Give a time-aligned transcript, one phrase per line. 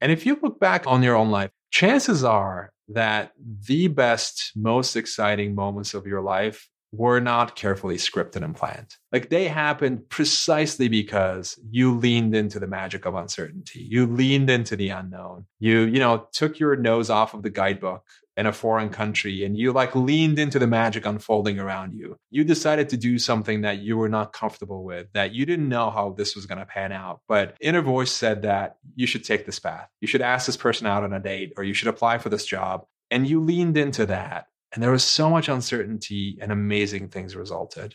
[0.00, 3.32] And if you look back on your own life, chances are that
[3.66, 8.96] the best, most exciting moments of your life were not carefully scripted and planned.
[9.12, 13.86] Like they happened precisely because you leaned into the magic of uncertainty.
[13.88, 15.46] You leaned into the unknown.
[15.58, 18.04] You, you know, took your nose off of the guidebook
[18.38, 22.16] in a foreign country and you like leaned into the magic unfolding around you.
[22.30, 25.90] You decided to do something that you were not comfortable with, that you didn't know
[25.90, 27.20] how this was going to pan out.
[27.28, 29.88] But inner voice said that you should take this path.
[30.00, 32.46] You should ask this person out on a date or you should apply for this
[32.46, 32.86] job.
[33.10, 34.46] And you leaned into that.
[34.74, 37.94] And there was so much uncertainty and amazing things resulted.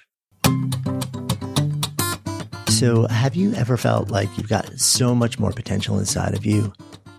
[2.70, 6.74] So, have you ever felt like you've got so much more potential inside of you,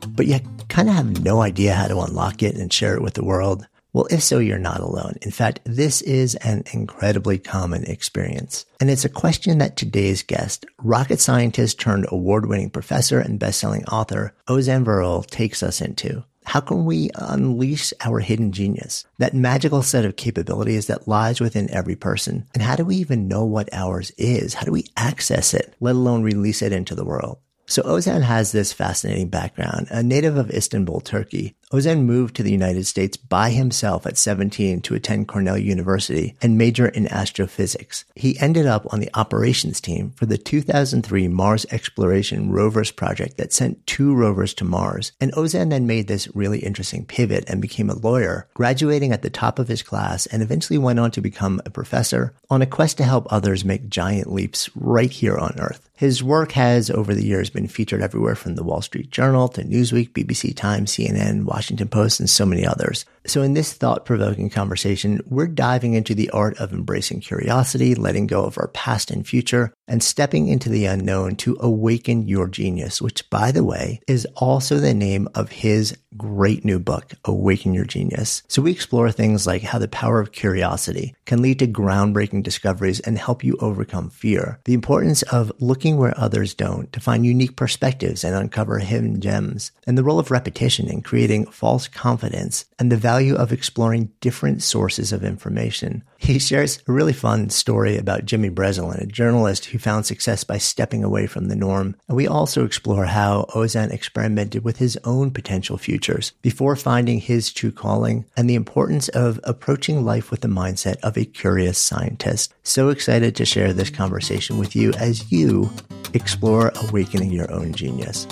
[0.08, 3.14] but you kind of have no idea how to unlock it and share it with
[3.14, 3.66] the world?
[3.92, 5.14] Well, if so, you're not alone.
[5.22, 8.66] In fact, this is an incredibly common experience.
[8.80, 13.84] And it's a question that today's guest, rocket scientist turned award winning professor and best-selling
[13.84, 16.24] author, Ozan Varol, takes us into.
[16.44, 21.70] How can we unleash our hidden genius, that magical set of capabilities that lies within
[21.70, 22.46] every person?
[22.54, 24.54] And how do we even know what ours is?
[24.54, 27.38] How do we access it, let alone release it into the world?
[27.66, 29.88] So Ozan has this fascinating background.
[29.90, 34.80] A native of Istanbul, Turkey, Ozan moved to the United States by himself at 17
[34.82, 38.04] to attend Cornell University and major in astrophysics.
[38.14, 43.52] He ended up on the operations team for the 2003 Mars Exploration Rovers project that
[43.52, 45.10] sent two rovers to Mars.
[45.20, 49.28] And Ozan then made this really interesting pivot and became a lawyer, graduating at the
[49.28, 52.98] top of his class and eventually went on to become a professor on a quest
[52.98, 55.90] to help others make giant leaps right here on Earth.
[55.96, 59.62] His work has over the years been featured everywhere from the Wall Street Journal to
[59.62, 63.06] Newsweek, BBC Times, CNN, Washington Washington Post, and so many others.
[63.26, 68.26] So in this thought provoking conversation, we're diving into the art of embracing curiosity, letting
[68.26, 73.00] go of our past and future, and stepping into the unknown to awaken your genius,
[73.00, 77.84] which by the way is also the name of his great new book, Awaken Your
[77.84, 78.42] Genius.
[78.46, 83.00] So we explore things like how the power of curiosity can lead to groundbreaking discoveries
[83.00, 84.60] and help you overcome fear.
[84.64, 89.72] The importance of looking where others don't to find unique perspectives and uncover hidden gems
[89.86, 94.62] and the role of repetition in creating false confidence and the value of exploring different
[94.62, 96.02] sources of information.
[96.18, 100.58] He shares a really fun story about Jimmy Breslin, a journalist who found success by
[100.58, 101.96] stepping away from the norm.
[102.08, 107.52] And we also explore how Ozan experimented with his own potential futures before finding his
[107.52, 112.54] true calling and the importance of approaching life with the mindset of a curious scientist.
[112.62, 115.70] So excited to share this conversation with you as you
[116.14, 118.26] explore awakening your own genius.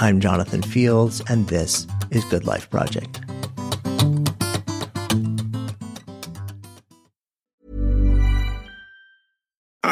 [0.00, 3.20] I'm Jonathan Fields, and this is Good Life Project.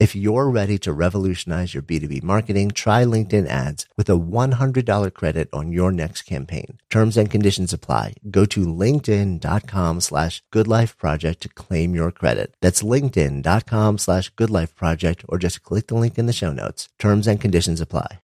[0.00, 5.50] If you're ready to revolutionize your B2B marketing, try LinkedIn ads with a $100 credit
[5.52, 6.78] on your next campaign.
[6.88, 8.14] Terms and conditions apply.
[8.30, 12.54] Go to linkedin.com slash goodlifeproject to claim your credit.
[12.62, 16.88] That's linkedin.com slash goodlifeproject or just click the link in the show notes.
[16.98, 18.20] Terms and conditions apply.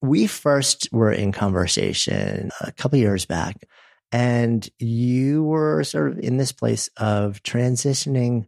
[0.00, 3.68] We first were in conversation a couple years back
[4.10, 8.46] and you were sort of in this place of transitioning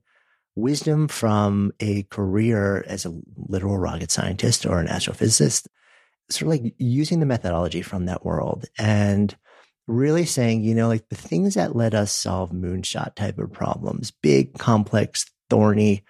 [0.56, 5.67] wisdom from a career as a literal rocket scientist or an astrophysicist,
[6.31, 9.37] sort of like using the methodology from that world and
[9.87, 14.11] really saying, you know, like the things that let us solve moonshot type of problems,
[14.11, 16.05] big, complex, thorny,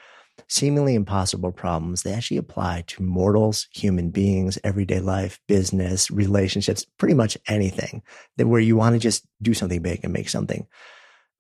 [0.48, 7.14] seemingly impossible problems, they actually apply to mortals, human beings, everyday life, business, relationships, pretty
[7.14, 8.02] much anything
[8.36, 10.66] that where you want to just do something big and make something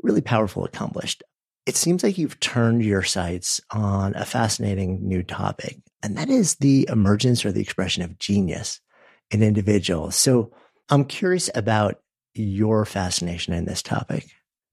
[0.02, 1.22] really powerful accomplished
[1.66, 6.56] it seems like you've turned your sights on a fascinating new topic, and that is
[6.56, 8.80] the emergence or the expression of genius
[9.30, 10.16] in individuals.
[10.16, 10.52] So
[10.90, 11.96] I'm curious about
[12.34, 14.26] your fascination in this topic.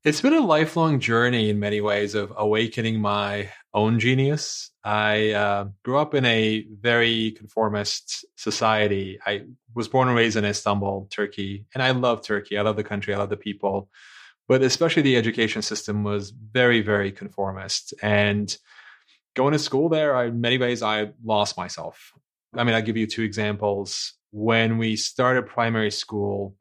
[0.04, 4.72] It's been a lifelong journey in many ways of awakening my own genius.
[4.84, 9.20] I uh, grew up in a very conformist society.
[9.26, 9.44] I
[9.76, 12.58] was born and raised in Istanbul, Turkey, and I love Turkey.
[12.58, 13.14] I love the country.
[13.14, 13.90] I love the people
[14.52, 17.94] but especially the education system was very, very conformist.
[18.02, 18.54] And
[19.34, 22.12] going to school there, I, in many ways, I lost myself.
[22.54, 24.12] I mean, I'll give you two examples.
[24.32, 26.58] When we started primary school,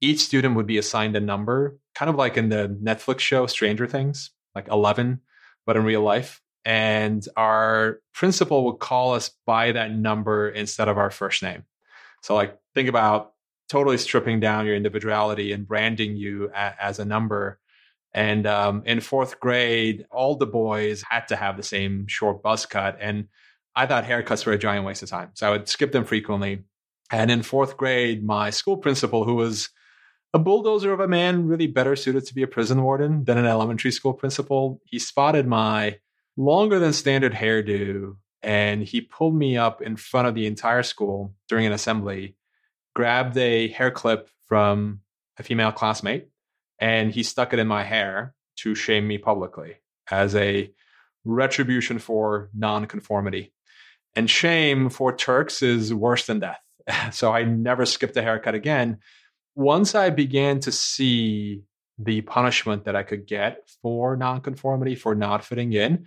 [0.00, 3.88] each student would be assigned a number, kind of like in the Netflix show Stranger
[3.88, 5.20] Things, like 11,
[5.66, 6.40] but in real life.
[6.64, 11.64] And our principal would call us by that number instead of our first name.
[12.22, 13.31] So, like, think about
[13.72, 17.58] totally stripping down your individuality and branding you a, as a number.
[18.12, 22.66] And um, in fourth grade, all the boys had to have the same short buzz
[22.66, 22.98] cut.
[23.00, 23.28] And
[23.74, 25.30] I thought haircuts were a giant waste of time.
[25.32, 26.64] So I would skip them frequently.
[27.10, 29.70] And in fourth grade, my school principal, who was
[30.34, 33.46] a bulldozer of a man, really better suited to be a prison warden than an
[33.46, 35.98] elementary school principal, he spotted my
[36.36, 41.34] longer than standard hairdo and he pulled me up in front of the entire school
[41.48, 42.36] during an assembly
[42.94, 45.00] grabbed a hair clip from
[45.38, 46.28] a female classmate
[46.78, 49.76] and he stuck it in my hair to shame me publicly
[50.10, 50.70] as a
[51.24, 53.52] retribution for nonconformity.
[54.14, 56.58] And shame for Turks is worse than death.
[57.12, 58.98] So I never skipped a haircut again.
[59.54, 61.62] Once I began to see
[61.98, 66.06] the punishment that I could get for nonconformity, for not fitting in,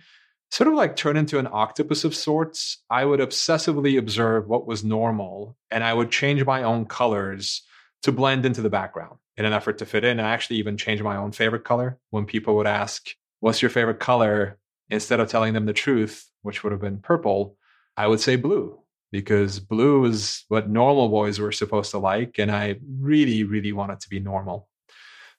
[0.50, 2.82] sort of like turn into an octopus of sorts.
[2.90, 7.62] I would obsessively observe what was normal and I would change my own colors
[8.02, 10.20] to blend into the background in an effort to fit in.
[10.20, 13.08] I actually even changed my own favorite color when people would ask,
[13.40, 14.58] What's your favorite color?
[14.88, 17.56] Instead of telling them the truth, which would have been purple,
[17.96, 18.78] I would say blue
[19.12, 22.38] because blue is what normal boys were supposed to like.
[22.38, 24.68] And I really, really wanted to be normal.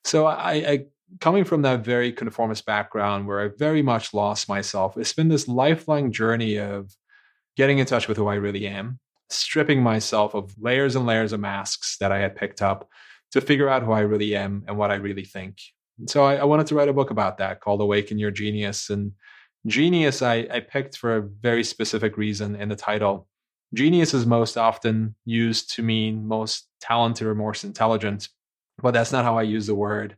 [0.04, 0.86] So I, I
[1.20, 5.48] coming from that very conformist background where I very much lost myself, it's been this
[5.48, 6.94] lifelong journey of
[7.56, 11.40] getting in touch with who I really am, stripping myself of layers and layers of
[11.40, 12.88] masks that I had picked up
[13.32, 15.58] to figure out who I really am and what I really think.
[15.98, 18.90] And so I, I wanted to write a book about that called Awaken Your Genius.
[18.90, 19.12] And
[19.66, 23.26] genius, I, I picked for a very specific reason in the title.
[23.74, 28.28] Genius is most often used to mean most talented or most intelligent,
[28.80, 30.16] but that's not how I use the word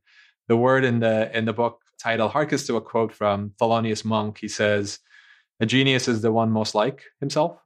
[0.50, 4.38] the word in the in the book title harkens to a quote from Thelonious Monk.
[4.38, 4.98] He says,
[5.60, 7.56] "A genius is the one most like himself."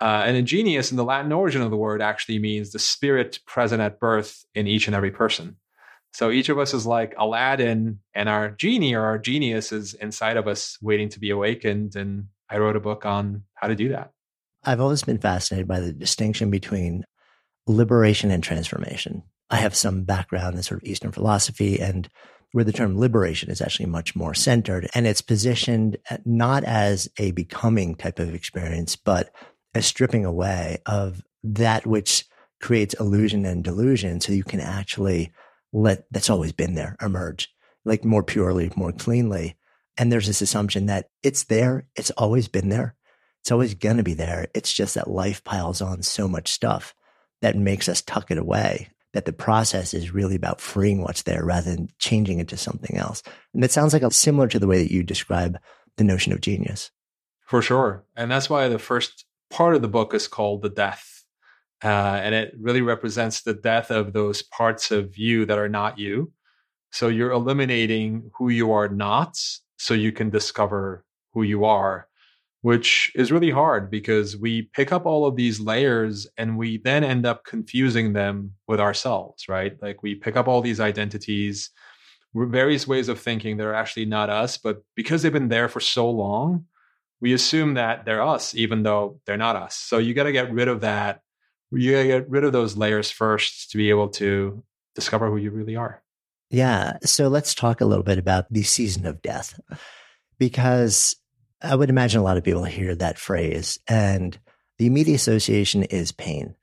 [0.00, 3.40] Uh, and a genius in the Latin origin of the word actually means the spirit
[3.46, 5.56] present at birth in each and every person.
[6.14, 10.38] So each of us is like Aladdin, and our genie or our genius is inside
[10.38, 11.94] of us, waiting to be awakened.
[11.94, 14.12] And I wrote a book on how to do that.
[14.64, 17.04] I've always been fascinated by the distinction between
[17.66, 19.24] liberation and transformation.
[19.50, 22.08] I have some background in sort of Eastern philosophy and
[22.52, 27.08] where the term liberation is actually much more centered and it's positioned uh, not as
[27.18, 29.30] a becoming type of experience, but
[29.74, 32.24] a stripping away of that which
[32.60, 34.20] creates illusion and delusion.
[34.20, 35.32] So you can actually
[35.72, 39.56] let that's always been there emerge like more purely, more cleanly.
[39.96, 41.86] And there's this assumption that it's there.
[41.96, 42.94] It's always been there.
[43.42, 44.46] It's always going to be there.
[44.54, 46.94] It's just that life piles on so much stuff
[47.42, 51.44] that makes us tuck it away that the process is really about freeing what's there
[51.44, 53.22] rather than changing it to something else.
[53.54, 55.58] And that sounds like a, similar to the way that you describe
[55.96, 56.90] the notion of genius.
[57.46, 58.04] For sure.
[58.16, 61.24] And that's why the first part of the book is called The Death.
[61.82, 61.86] Uh,
[62.22, 66.32] and it really represents the death of those parts of you that are not you.
[66.90, 69.36] So you're eliminating who you are not
[69.76, 72.08] so you can discover who you are
[72.64, 77.04] which is really hard because we pick up all of these layers and we then
[77.04, 79.76] end up confusing them with ourselves, right?
[79.82, 81.68] Like we pick up all these identities,
[82.34, 85.80] various ways of thinking that are actually not us, but because they've been there for
[85.80, 86.64] so long,
[87.20, 89.74] we assume that they're us, even though they're not us.
[89.74, 91.20] So you got to get rid of that.
[91.70, 95.36] You got to get rid of those layers first to be able to discover who
[95.36, 96.02] you really are.
[96.48, 96.96] Yeah.
[97.02, 99.60] So let's talk a little bit about the season of death
[100.38, 101.14] because
[101.64, 104.38] I would imagine a lot of people hear that phrase and
[104.78, 106.54] the immediate association is pain.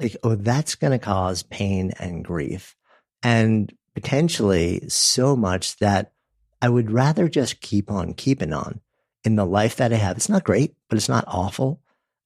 [0.00, 2.76] Like, oh, that's going to cause pain and grief
[3.22, 6.12] and potentially so much that
[6.60, 8.80] I would rather just keep on keeping on
[9.24, 10.16] in the life that I have.
[10.16, 11.80] It's not great, but it's not awful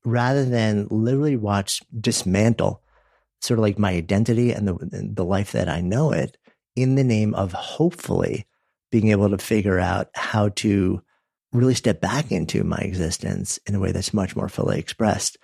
[0.04, 2.82] rather than literally watch dismantle
[3.40, 6.36] sort of like my identity and the, the life that I know it
[6.76, 8.46] in the name of hopefully
[8.90, 11.02] being able to figure out how to
[11.52, 15.36] really step back into my existence in a way that's much more fully expressed.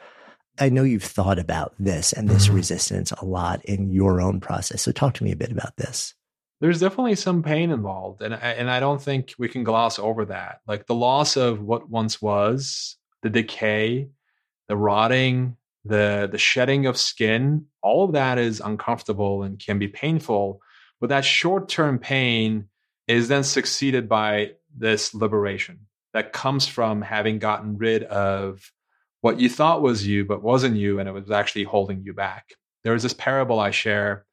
[0.58, 2.56] I know you've thought about this and this mm-hmm.
[2.56, 4.82] resistance a lot in your own process.
[4.82, 6.14] So talk to me a bit about this.
[6.60, 10.60] There's definitely some pain involved and and I don't think we can gloss over that.
[10.66, 14.08] Like the loss of what once was, the decay,
[14.66, 19.86] the rotting, the the shedding of skin, all of that is uncomfortable and can be
[19.86, 20.60] painful.
[21.00, 22.68] But that short-term pain
[23.06, 28.72] is then succeeded by this liberation that comes from having gotten rid of
[29.20, 32.54] what you thought was you, but wasn't you, and it was actually holding you back.
[32.84, 34.24] There is this parable I share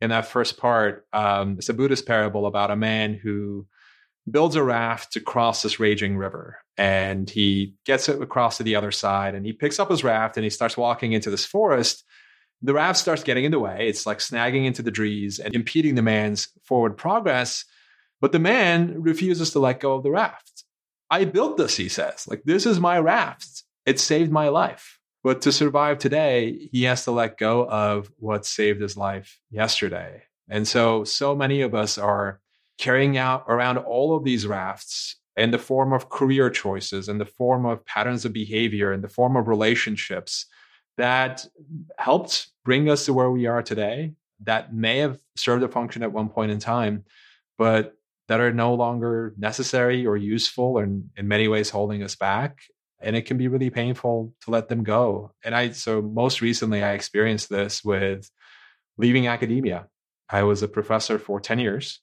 [0.00, 1.06] in that first part.
[1.12, 3.66] Um, it's a Buddhist parable about a man who
[4.30, 6.58] builds a raft to cross this raging river.
[6.76, 10.36] And he gets it across to the other side and he picks up his raft
[10.36, 12.04] and he starts walking into this forest.
[12.62, 13.88] The raft starts getting in the way.
[13.88, 17.64] It's like snagging into the trees and impeding the man's forward progress.
[18.20, 20.51] But the man refuses to let go of the raft.
[21.12, 22.26] I built this, he says.
[22.26, 23.64] Like, this is my raft.
[23.84, 24.98] It saved my life.
[25.22, 30.22] But to survive today, he has to let go of what saved his life yesterday.
[30.48, 32.40] And so, so many of us are
[32.78, 37.26] carrying out around all of these rafts in the form of career choices, in the
[37.26, 40.46] form of patterns of behavior, in the form of relationships
[40.96, 41.44] that
[41.98, 44.14] helped bring us to where we are today,
[44.44, 47.04] that may have served a function at one point in time,
[47.58, 47.98] but
[48.28, 52.60] that are no longer necessary or useful and in many ways holding us back
[53.02, 55.32] and it can be really painful to let them go.
[55.44, 58.30] And i so most recently i experienced this with
[58.96, 59.88] leaving academia.
[60.28, 62.00] I was a professor for 10 years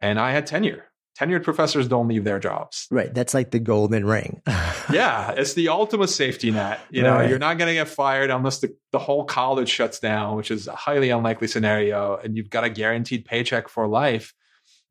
[0.00, 0.84] and i had tenure.
[1.18, 2.86] Tenured professors don't leave their jobs.
[2.90, 3.12] Right.
[3.14, 4.42] That's like the golden ring.
[4.92, 6.78] Yeah it's the ultimate safety net.
[6.90, 7.28] You know right.
[7.28, 10.68] you're not going to get fired unless the, the whole college shuts down which is
[10.68, 14.32] a highly unlikely scenario and you've got a guaranteed paycheck for life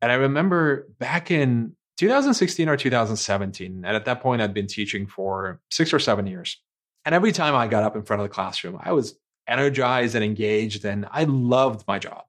[0.00, 5.06] and I remember back in 2016 or 2017, and at that point, I'd been teaching
[5.06, 6.60] for six or seven years.
[7.04, 9.16] And every time I got up in front of the classroom, I was
[9.48, 12.24] energized and engaged, and I loved my job.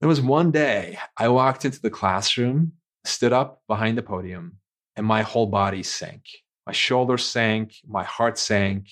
[0.00, 2.72] There was one day I walked into the classroom,
[3.04, 4.58] stood up behind the podium,
[4.96, 6.24] and my whole body sank.
[6.66, 8.88] My shoulders sank, my heart sank.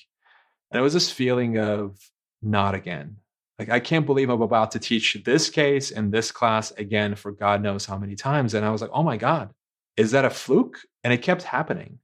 [0.71, 1.99] And it was this feeling of
[2.41, 3.17] not again,
[3.59, 7.33] like i can't believe i'm about to teach this case in this class again for
[7.33, 8.55] god knows how many times.
[8.55, 9.51] And i was like oh my god
[9.97, 10.81] is that a fluke?
[11.05, 12.01] And it kept happening.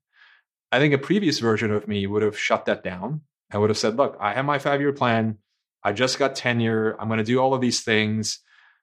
[0.71, 3.79] I think a previous version of me would have shut that down i would have
[3.79, 5.39] said look i have my five year plan.
[5.83, 6.95] I just got tenure.
[7.01, 8.41] I'm going to do all of these things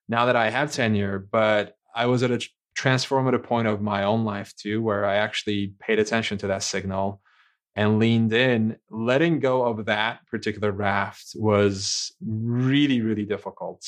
[0.09, 1.19] now that i have tenure.
[1.19, 2.47] But i was at a
[2.77, 7.21] transformative point of my own life too where i actually paid attention to that signal
[7.77, 13.81] and leaned in, letting go of that particular raft was really, really difficult.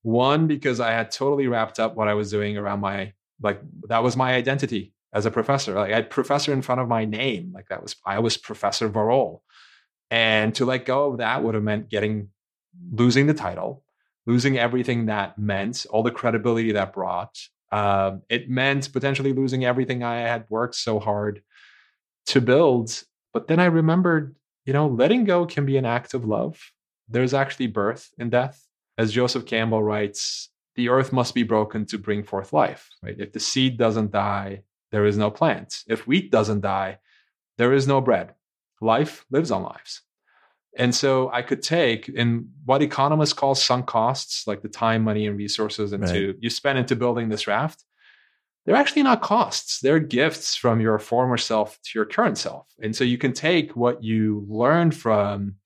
[0.00, 4.02] One, because I had totally wrapped up what I was doing around my, like, that
[4.02, 5.74] was my identity as a professor.
[5.74, 7.52] Like, I had professor in front of my name.
[7.54, 9.40] Like, that was, I was Professor Varol.
[10.10, 12.30] And to let go of that would have meant getting,
[12.90, 13.84] losing the title,
[14.26, 17.36] losing everything that meant, all the credibility that brought,
[17.72, 21.42] Uh, it meant potentially losing everything I had worked so hard
[22.26, 23.04] to build.
[23.32, 26.72] But then I remembered, you know, letting go can be an act of love.
[27.08, 28.66] There's actually birth and death.
[28.98, 33.16] As Joseph Campbell writes, the earth must be broken to bring forth life, right?
[33.18, 35.82] If the seed doesn't die, there is no plant.
[35.88, 36.98] If wheat doesn't die,
[37.58, 38.34] there is no bread.
[38.80, 40.02] Life lives on lives.
[40.78, 45.26] And so I could take in what economists call sunk costs, like the time, money,
[45.26, 46.36] and resources into right.
[46.40, 47.84] you spend into building this raft.
[48.64, 49.80] They're actually not costs.
[49.80, 52.66] They're gifts from your former self to your current self.
[52.80, 55.56] And so you can take what you learned from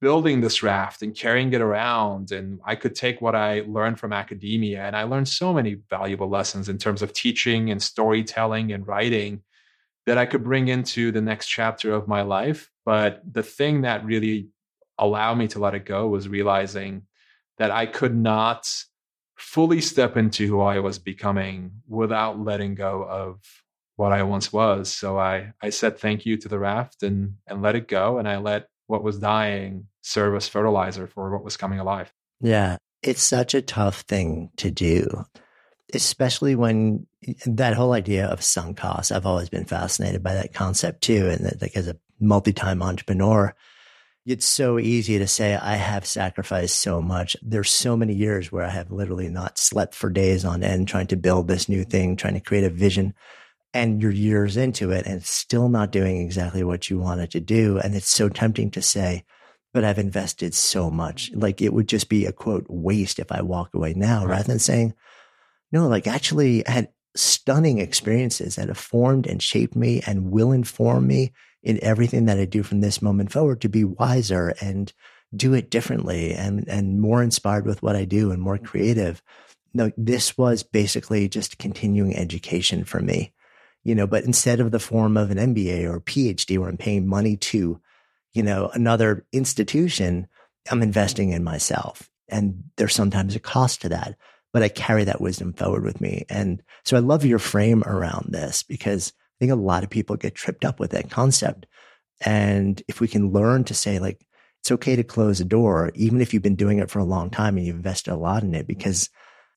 [0.00, 2.32] building this raft and carrying it around.
[2.32, 6.28] And I could take what I learned from academia, and I learned so many valuable
[6.28, 9.42] lessons in terms of teaching and storytelling and writing
[10.06, 12.70] that I could bring into the next chapter of my life.
[12.86, 14.48] But the thing that really
[14.96, 17.02] allowed me to let it go was realizing
[17.58, 18.72] that I could not
[19.40, 23.40] fully step into who I was becoming without letting go of
[23.96, 24.92] what I once was.
[24.92, 28.28] So I I said thank you to the raft and and let it go and
[28.28, 32.12] I let what was dying serve as fertilizer for what was coming alive.
[32.40, 35.24] Yeah, it's such a tough thing to do,
[35.94, 37.06] especially when
[37.46, 39.12] that whole idea of sunk costs.
[39.12, 41.28] I've always been fascinated by that concept too.
[41.28, 43.54] And that, like as a multi-time entrepreneur,
[44.26, 47.36] it's so easy to say, I have sacrificed so much.
[47.42, 51.06] There's so many years where I have literally not slept for days on end trying
[51.08, 53.14] to build this new thing, trying to create a vision.
[53.72, 57.78] And you're years into it and still not doing exactly what you wanted to do.
[57.78, 59.24] And it's so tempting to say,
[59.72, 61.30] but I've invested so much.
[61.34, 64.30] Like it would just be a quote waste if I walk away now right.
[64.30, 64.94] rather than saying,
[65.72, 70.52] no, like actually I had stunning experiences that have formed and shaped me and will
[70.52, 74.92] inform me in everything that I do from this moment forward to be wiser and
[75.34, 78.64] do it differently and, and more inspired with what I do and more mm-hmm.
[78.64, 79.22] creative.
[79.72, 83.32] No, this was basically just continuing education for me,
[83.84, 87.06] you know, but instead of the form of an MBA or PhD where I'm paying
[87.06, 87.80] money to
[88.32, 90.28] you know, another institution,
[90.70, 92.10] I'm investing in myself.
[92.28, 94.16] And there's sometimes a cost to that,
[94.52, 96.26] but I carry that wisdom forward with me.
[96.28, 100.16] And so I love your frame around this because I think a lot of people
[100.16, 101.66] get tripped up with that concept.
[102.20, 104.26] And if we can learn to say, like,
[104.60, 107.30] it's okay to close a door, even if you've been doing it for a long
[107.30, 109.08] time and you've invested a lot in it, because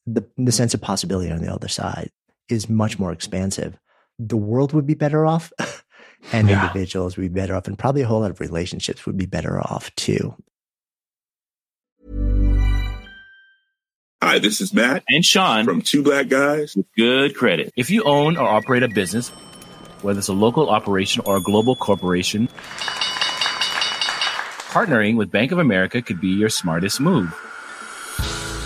[0.06, 2.10] the, the sense of possibility on the other side
[2.48, 3.78] is much more expansive.
[4.18, 5.52] The world would be better off
[6.32, 6.62] and yeah.
[6.62, 9.60] individuals would be better off, and probably a whole lot of relationships would be better
[9.60, 10.34] off too.
[14.22, 17.74] Hi, this is Matt and Sean from Two Black Guys with Good Credit.
[17.76, 19.34] If you own or operate a business,
[20.04, 22.48] whether it's a local operation or a global corporation,
[24.70, 27.34] partnering with Bank of America could be your smartest move.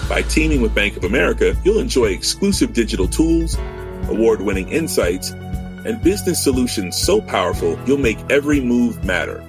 [0.10, 3.58] By teaming with Bank of America, you'll enjoy exclusive digital tools,
[4.10, 9.43] award winning insights, and business solutions so powerful you'll make every move matter.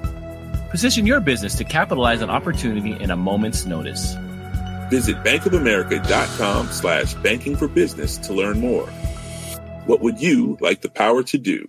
[0.70, 4.14] Position your business to capitalize on opportunity in a moment's notice.
[4.90, 8.86] Visit bankofamerica.com slash banking for business to learn more.
[9.86, 11.68] What would you like the power to do?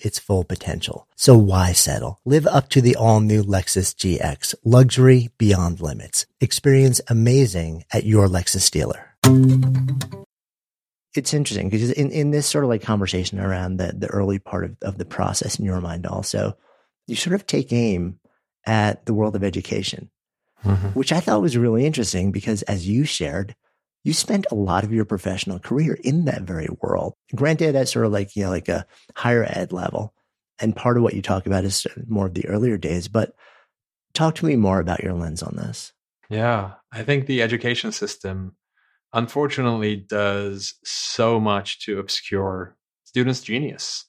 [0.00, 1.08] its full potential.
[1.16, 2.20] So why settle?
[2.24, 6.26] Live up to the all new Lexus GX, luxury beyond limits.
[6.40, 9.16] Experience amazing at your Lexus dealer.
[11.14, 14.64] It's interesting because in, in this sort of like conversation around the, the early part
[14.64, 16.56] of, of the process in your mind also,
[17.06, 18.20] you sort of take aim
[18.66, 20.10] at the world of education,
[20.64, 20.88] mm-hmm.
[20.88, 23.56] which I thought was really interesting because as you shared,
[24.04, 27.14] you spent a lot of your professional career in that very world.
[27.34, 30.14] Granted, at sort of like, you know, like a higher ed level.
[30.60, 33.34] And part of what you talk about is more of the earlier days, but
[34.14, 35.92] talk to me more about your lens on this.
[36.28, 38.56] Yeah, I think the education system
[39.12, 44.04] unfortunately does so much to obscure students' genius.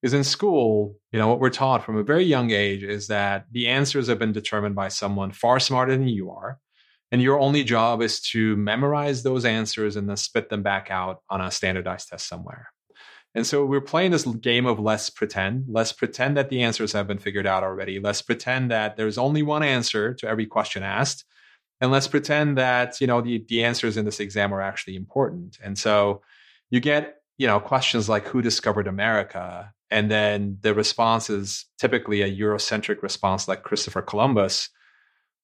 [0.00, 3.46] Because in school, you know, what we're taught from a very young age is that
[3.52, 6.58] the answers have been determined by someone far smarter than you are.
[7.12, 11.22] And your only job is to memorize those answers and then spit them back out
[11.28, 12.72] on a standardized test somewhere.
[13.34, 15.66] And so we're playing this game of let's pretend.
[15.68, 18.00] Let's pretend that the answers have been figured out already.
[18.00, 21.24] Let's pretend that there's only one answer to every question asked.
[21.80, 25.58] And let's pretend that, you know, the, the answers in this exam are actually important.
[25.62, 26.22] And so
[26.70, 29.72] you get, you know, questions like who discovered America?
[29.90, 34.70] And then the response is typically a Eurocentric response like Christopher Columbus.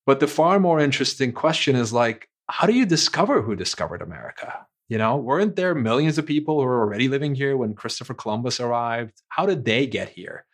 [0.09, 4.67] But the far more interesting question is like, how do you discover who discovered America?
[4.89, 8.59] You know, weren't there millions of people who were already living here when Christopher Columbus
[8.59, 9.21] arrived?
[9.29, 10.47] How did they get here?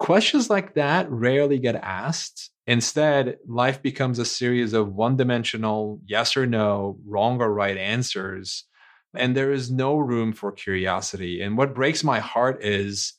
[0.00, 2.50] Questions like that rarely get asked.
[2.66, 8.64] Instead, life becomes a series of one dimensional yes or no, wrong or right answers.
[9.14, 11.40] And there is no room for curiosity.
[11.40, 13.12] And what breaks my heart is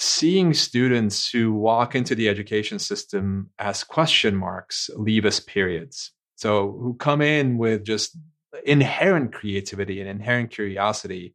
[0.00, 6.12] seeing students who walk into the education system as question marks leave us periods.
[6.36, 8.16] So, who come in with just
[8.64, 11.34] inherent creativity and inherent curiosity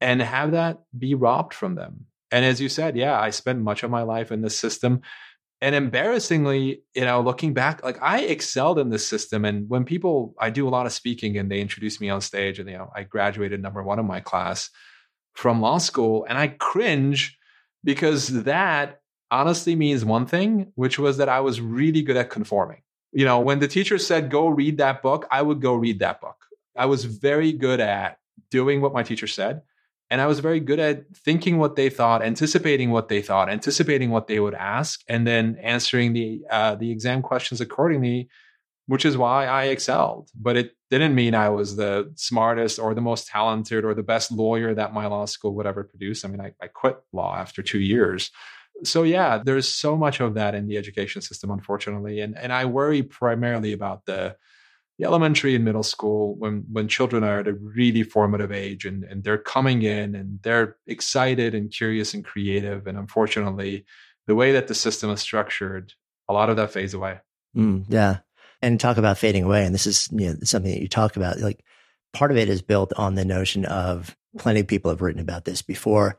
[0.00, 2.06] and have that be robbed from them.
[2.32, 5.02] And as you said, yeah, I spent much of my life in this system.
[5.60, 9.44] And embarrassingly, you know, looking back, like I excelled in this system.
[9.44, 12.58] And when people, I do a lot of speaking and they introduce me on stage,
[12.58, 14.70] and, you know, I graduated number one in my class
[15.34, 16.26] from law school.
[16.28, 17.38] And I cringe
[17.84, 22.82] because that honestly means one thing, which was that I was really good at conforming.
[23.12, 26.20] You know, when the teacher said, go read that book, I would go read that
[26.20, 26.36] book.
[26.76, 28.18] I was very good at
[28.50, 29.62] doing what my teacher said.
[30.10, 34.10] And I was very good at thinking what they thought, anticipating what they thought, anticipating
[34.10, 38.28] what they would ask, and then answering the uh, the exam questions accordingly,
[38.86, 40.30] which is why I excelled.
[40.34, 44.32] But it didn't mean I was the smartest or the most talented or the best
[44.32, 46.24] lawyer that my law school would ever produce.
[46.24, 48.30] I mean, I, I quit law after two years.
[48.84, 52.64] So yeah, there's so much of that in the education system, unfortunately, and and I
[52.64, 54.36] worry primarily about the
[54.98, 59.04] the elementary and middle school when when children are at a really formative age and,
[59.04, 63.84] and they're coming in and they're excited and curious and creative and unfortunately
[64.26, 65.94] the way that the system is structured
[66.28, 67.18] a lot of that fades away
[67.56, 68.18] mm, yeah
[68.62, 71.40] and talk about fading away and this is you know something that you talk about
[71.40, 71.64] like
[72.12, 75.44] part of it is built on the notion of plenty of people have written about
[75.44, 76.16] this before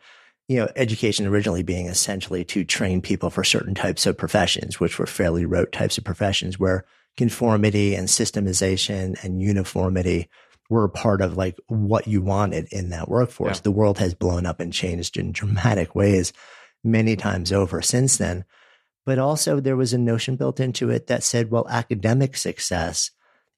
[0.47, 4.99] you know education originally being essentially to train people for certain types of professions which
[4.99, 6.86] were fairly rote types of professions where
[7.17, 10.29] conformity and systemization and uniformity
[10.69, 13.58] were a part of like what you wanted in that workforce.
[13.58, 13.63] Yeah.
[13.63, 16.34] The world has blown up and changed in dramatic ways
[16.84, 18.45] many times over since then.
[19.05, 23.11] But also there was a notion built into it that said, well, academic success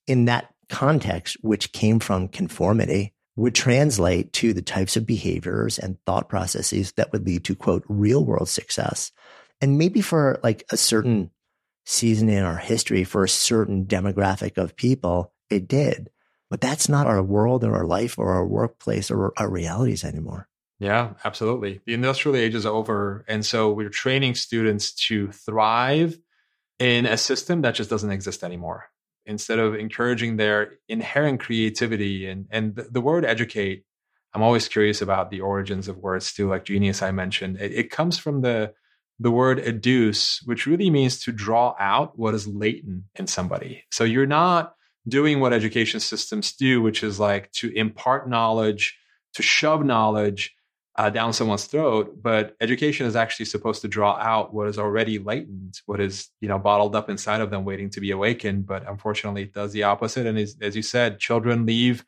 [0.07, 5.97] in that context, which came from conformity, would translate to the types of behaviors and
[6.05, 9.11] thought processes that would lead to quote real world success.
[9.61, 11.31] And maybe for like a certain
[11.85, 16.09] season in our history for a certain demographic of people, it did.
[16.49, 20.47] But that's not our world or our life or our workplace or our realities anymore.
[20.79, 21.81] Yeah, absolutely.
[21.85, 23.23] The industrial age is over.
[23.27, 26.17] And so we're training students to thrive
[26.79, 28.85] in a system that just doesn't exist anymore.
[29.25, 33.85] Instead of encouraging their inherent creativity and, and the, the word educate,
[34.33, 37.57] I'm always curious about the origins of words too, like genius I mentioned.
[37.61, 38.73] It, it comes from the
[39.17, 43.85] the word educe, which really means to draw out what is latent in somebody.
[43.89, 44.75] So you're not
[45.07, 48.97] doing what education systems do, which is like to impart knowledge,
[49.35, 50.53] to shove knowledge
[50.97, 55.19] uh, down someone's throat, but education is actually supposed to draw out what is already
[55.19, 58.65] latent, what is you know bottled up inside of them, waiting to be awakened.
[58.65, 60.25] But unfortunately, it does the opposite.
[60.25, 62.05] And as, as you said, children leave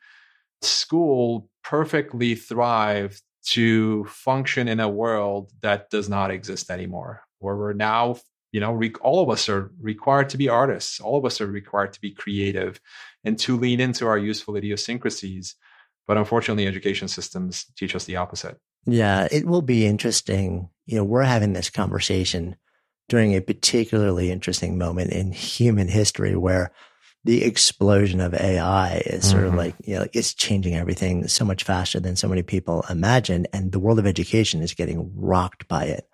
[0.62, 7.74] school perfectly thrive to function in a world that does not exist anymore, where we're
[7.74, 8.16] now
[8.52, 11.46] you know re- all of us are required to be artists all of us are
[11.46, 12.80] required to be creative
[13.24, 15.54] and to lean into our useful idiosyncrasies
[16.06, 20.70] but unfortunately education systems teach us the opposite yeah, it will be interesting.
[20.86, 22.56] You know, we're having this conversation
[23.08, 26.72] during a particularly interesting moment in human history where
[27.24, 29.52] the explosion of AI is sort mm-hmm.
[29.52, 33.46] of like, you know, it's changing everything so much faster than so many people imagine.
[33.52, 36.08] And the world of education is getting rocked by it.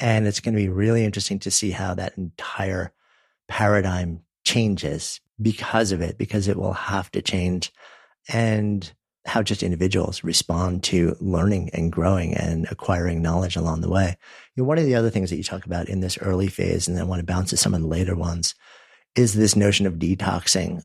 [0.00, 2.92] And it's going to be really interesting to see how that entire
[3.48, 7.72] paradigm changes because of it, because it will have to change.
[8.28, 8.90] And
[9.26, 14.16] how just individuals respond to learning and growing and acquiring knowledge along the way.
[14.54, 16.88] You know, one of the other things that you talk about in this early phase,
[16.88, 18.54] and then want to bounce to some of the later ones,
[19.14, 20.82] is this notion of detoxing.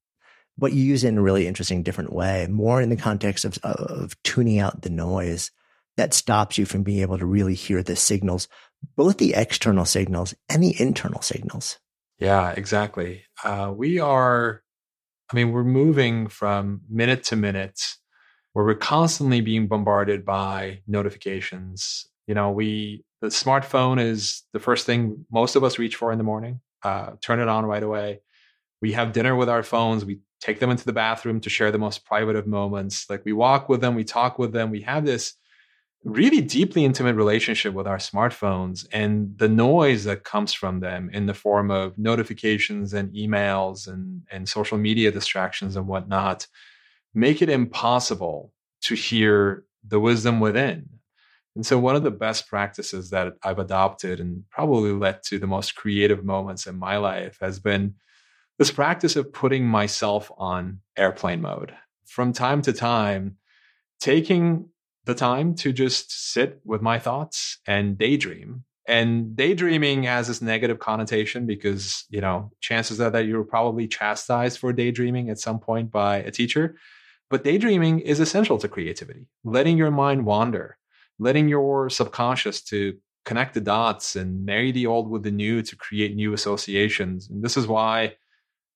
[0.57, 4.21] What you use in a really interesting, different way, more in the context of, of
[4.23, 5.51] tuning out the noise
[5.97, 8.47] that stops you from being able to really hear the signals,
[8.95, 11.79] both the external signals and the internal signals.
[12.19, 13.23] Yeah, exactly.
[13.43, 14.61] Uh, we are,
[15.31, 17.95] I mean, we're moving from minute to minute
[18.55, 22.07] where we're constantly being bombarded by notifications.
[22.25, 26.17] You know, we the smartphone is the first thing most of us reach for in
[26.17, 26.61] the morning.
[26.81, 28.21] Uh, turn it on right away.
[28.81, 30.05] We have dinner with our phones.
[30.05, 33.09] We take them into the bathroom to share the most private of moments.
[33.09, 34.71] Like we walk with them, we talk with them.
[34.71, 35.33] We have this
[36.05, 41.25] really deeply intimate relationship with our smartphones and the noise that comes from them in
[41.25, 46.47] the form of notifications and emails and, and social media distractions and whatnot
[47.15, 48.51] make it impossible
[48.81, 50.89] to hear the wisdom within.
[51.55, 55.47] And so, one of the best practices that I've adopted and probably led to the
[55.47, 57.95] most creative moments in my life has been
[58.59, 61.73] this practice of putting myself on airplane mode.
[62.05, 63.37] From time to time,
[63.99, 64.69] taking
[65.05, 68.63] the time to just sit with my thoughts and daydream.
[68.87, 73.87] And daydreaming has this negative connotation because, you know, chances are that you were probably
[73.87, 76.75] chastised for daydreaming at some point by a teacher.
[77.29, 80.77] But daydreaming is essential to creativity, letting your mind wander,
[81.19, 85.75] letting your subconscious to connect the dots and marry the old with the new to
[85.75, 87.27] create new associations.
[87.29, 88.15] And this is why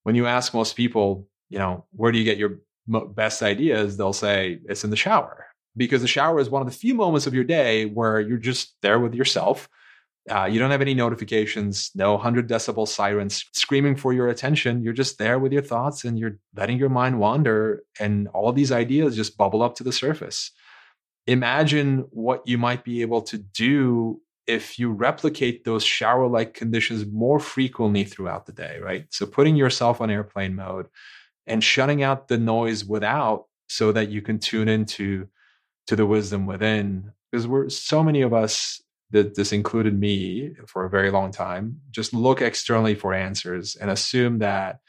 [0.03, 3.95] when you ask most people, you know, where do you get your best ideas?
[3.95, 5.45] They'll say it's in the shower
[5.77, 8.75] because the shower is one of the few moments of your day where you're just
[8.81, 9.69] there with yourself
[10.29, 14.83] uh, you don't have any notifications, no 100 decibel sirens screaming for your attention.
[14.83, 18.71] You're just there with your thoughts and you're letting your mind wander, and all these
[18.71, 20.51] ideas just bubble up to the surface.
[21.27, 27.05] Imagine what you might be able to do if you replicate those shower like conditions
[27.05, 29.05] more frequently throughout the day, right?
[29.09, 30.87] So, putting yourself on airplane mode
[31.45, 35.27] and shutting out the noise without so that you can tune into
[35.87, 40.85] to the wisdom within because we're so many of us that this included me for
[40.85, 44.79] a very long time, just look externally for answers and assume that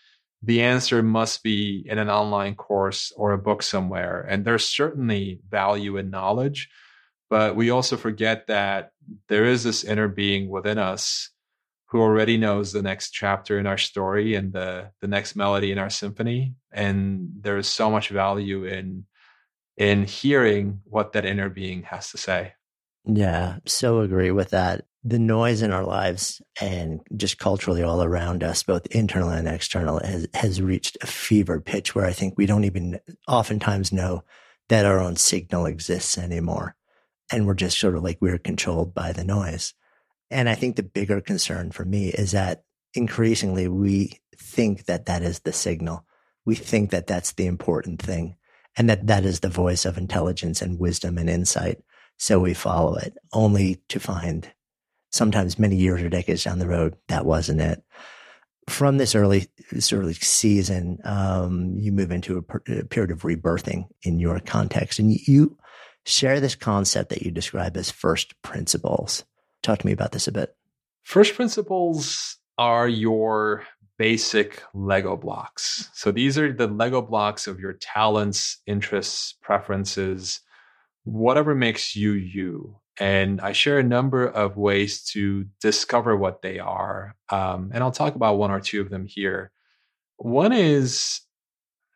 [0.42, 4.26] the answer must be in an online course or a book somewhere.
[4.28, 6.68] And there's certainly value in knowledge,
[7.28, 8.92] but we also forget that
[9.28, 11.30] there is this inner being within us
[11.90, 15.78] who already knows the next chapter in our story and the the next melody in
[15.78, 19.04] our symphony and there is so much value in
[19.76, 22.52] in hearing what that inner being has to say
[23.16, 24.84] yeah, so agree with that.
[25.02, 29.98] The noise in our lives and just culturally all around us, both internal and external,
[30.00, 34.24] has, has reached a fever pitch where I think we don't even oftentimes know
[34.68, 36.76] that our own signal exists anymore.
[37.32, 39.72] And we're just sort of like we're controlled by the noise.
[40.30, 45.22] And I think the bigger concern for me is that increasingly we think that that
[45.22, 46.04] is the signal.
[46.44, 48.36] We think that that's the important thing
[48.76, 51.78] and that that is the voice of intelligence and wisdom and insight.
[52.20, 54.46] So we follow it only to find
[55.10, 57.82] sometimes many years or decades down the road, that wasn't it.
[58.68, 63.22] From this early, this early season, um, you move into a, per- a period of
[63.22, 65.56] rebirthing in your context and you
[66.04, 69.24] share this concept that you describe as first principles.
[69.62, 70.54] Talk to me about this a bit.
[71.02, 73.64] First principles are your
[73.96, 75.88] basic Lego blocks.
[75.94, 80.42] So these are the Lego blocks of your talents, interests, preferences,
[81.04, 82.76] whatever makes you you.
[82.98, 87.16] And I share a number of ways to discover what they are.
[87.30, 89.52] Um, and I'll talk about one or two of them here.
[90.16, 91.22] One is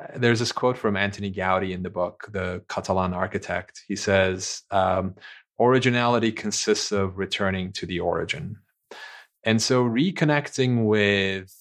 [0.01, 3.83] uh, there's this quote from Antoni Gaudi in the book, The Catalan Architect.
[3.87, 5.15] He says, um,
[5.61, 8.57] originality consists of returning to the origin.
[9.45, 11.55] And so reconnecting with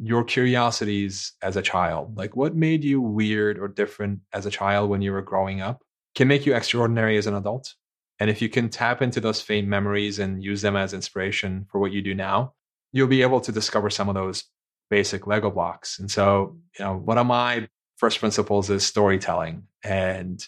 [0.00, 4.88] your curiosities as a child, like what made you weird or different as a child
[4.88, 5.82] when you were growing up,
[6.16, 7.74] can make you extraordinary as an adult.
[8.18, 11.78] And if you can tap into those faint memories and use them as inspiration for
[11.78, 12.54] what you do now,
[12.92, 14.44] you'll be able to discover some of those
[14.88, 15.98] basic Lego blocks.
[15.98, 19.64] And so, you know, one of my first principles is storytelling.
[19.84, 20.44] And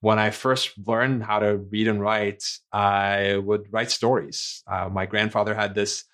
[0.00, 4.62] when I first learned how to read and write, I would write stories.
[4.66, 6.04] Uh, my grandfather had this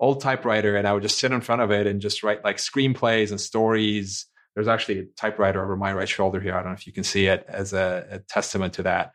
[0.00, 2.56] old typewriter, and I would just sit in front of it and just write like
[2.56, 4.26] screenplays and stories.
[4.56, 6.54] There's actually a typewriter over my right shoulder here.
[6.54, 9.12] I don't know if you can see it as a, a testament to that.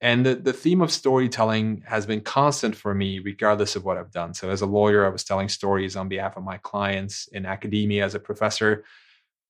[0.00, 4.10] And the, the theme of storytelling has been constant for me, regardless of what I've
[4.10, 4.34] done.
[4.34, 7.28] So, as a lawyer, I was telling stories on behalf of my clients.
[7.28, 8.84] In academia, as a professor,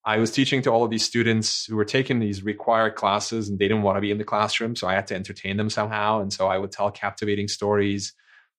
[0.05, 3.59] I was teaching to all of these students who were taking these required classes and
[3.59, 4.74] they didn't want to be in the classroom.
[4.76, 6.20] So, I had to entertain them somehow.
[6.20, 8.12] And so, I would tell captivating stories.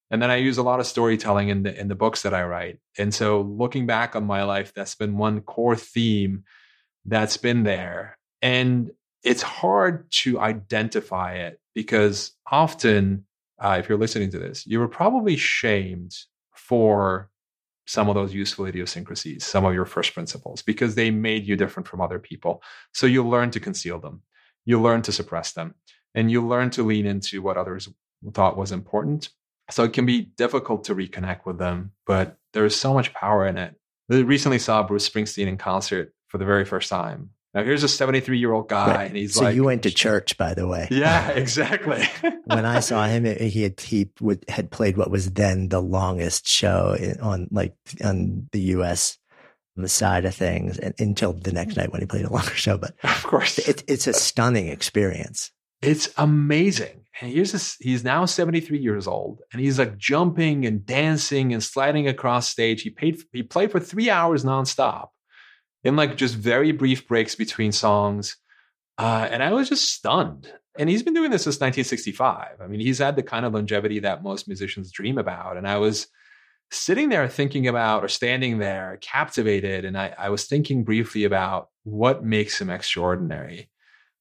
[0.10, 2.44] And then I use a lot of storytelling in the in the books that I
[2.46, 2.80] write.
[2.98, 6.46] And so, looking back on my life, that's been one core theme
[7.06, 8.18] that's been there.
[8.42, 8.92] And
[9.24, 13.26] it's hard to identify it because often,
[13.60, 16.16] uh, if you're listening to this, you were probably shamed
[16.54, 17.30] for
[17.86, 21.88] some of those useful idiosyncrasies, some of your first principles, because they made you different
[21.88, 22.64] from other people.
[22.94, 24.22] So you learn to conceal them,
[24.66, 25.76] you learn to suppress them,
[26.16, 27.90] and you learn to lean into what others
[28.34, 29.30] thought was important.
[29.70, 33.58] So it can be difficult to reconnect with them, but there's so much power in
[33.58, 33.76] it.
[34.12, 37.32] I recently saw Bruce Springsteen in concert for the very first time.
[37.54, 39.08] Now here's a 73 year old guy, right.
[39.08, 40.88] and he's so like, you went to church, by the way.
[40.90, 42.04] Yeah, exactly.
[42.46, 46.48] when I saw him, he had he would, had played what was then the longest
[46.48, 49.18] show in, on like on the U.S.
[49.86, 52.78] side of things, and, until the next night when he played a longer show.
[52.78, 55.52] But of course, it, it's a stunning experience.
[55.82, 57.02] It's amazing.
[57.20, 61.62] And here's this, he's now 73 years old and he's like jumping and dancing and
[61.62, 62.82] sliding across stage.
[62.82, 65.10] He paid, he played for three hours nonstop
[65.84, 68.38] in like just very brief breaks between songs.
[68.98, 70.52] Uh, and I was just stunned.
[70.78, 72.62] And he's been doing this since 1965.
[72.62, 75.58] I mean, he's had the kind of longevity that most musicians dream about.
[75.58, 76.08] And I was
[76.72, 79.84] sitting there thinking about or standing there captivated.
[79.84, 83.70] And I, I was thinking briefly about what makes him extraordinary.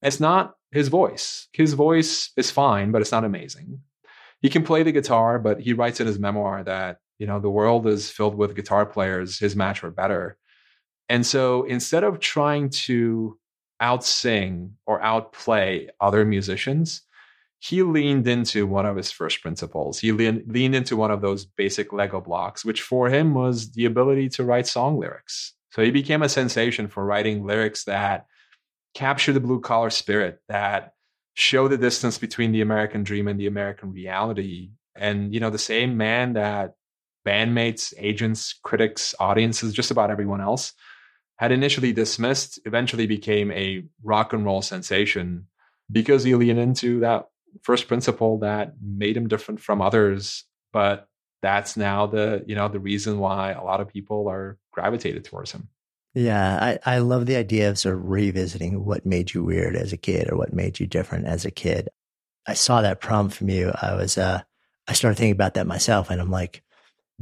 [0.02, 1.48] It's not his voice.
[1.52, 3.80] His voice is fine, but it's not amazing.
[4.40, 7.50] He can play the guitar, but he writes in his memoir that, you know, the
[7.50, 9.38] world is filled with guitar players.
[9.38, 10.38] His match were better.
[11.10, 13.36] And so instead of trying to
[13.82, 17.02] outsing or outplay other musicians,
[17.58, 19.98] he leaned into one of his first principles.
[19.98, 23.86] He leaned, leaned into one of those basic Lego blocks, which for him was the
[23.86, 25.52] ability to write song lyrics.
[25.72, 28.26] So he became a sensation for writing lyrics that
[28.94, 30.92] capture the blue collar spirit, that
[31.34, 34.70] show the distance between the American dream and the American reality.
[34.94, 36.74] And, you know, the same man that
[37.26, 40.72] bandmates, agents, critics, audiences, just about everyone else
[41.40, 45.46] had initially dismissed, eventually became a rock and roll sensation
[45.90, 47.30] because he leaned into that
[47.62, 50.44] first principle that made him different from others.
[50.70, 51.08] But
[51.40, 55.52] that's now the you know the reason why a lot of people are gravitated towards
[55.52, 55.68] him.
[56.12, 59.94] Yeah, I, I love the idea of sort of revisiting what made you weird as
[59.94, 61.88] a kid or what made you different as a kid.
[62.46, 63.72] I saw that prompt from you.
[63.80, 64.42] I was uh
[64.86, 66.62] I started thinking about that myself and I'm like,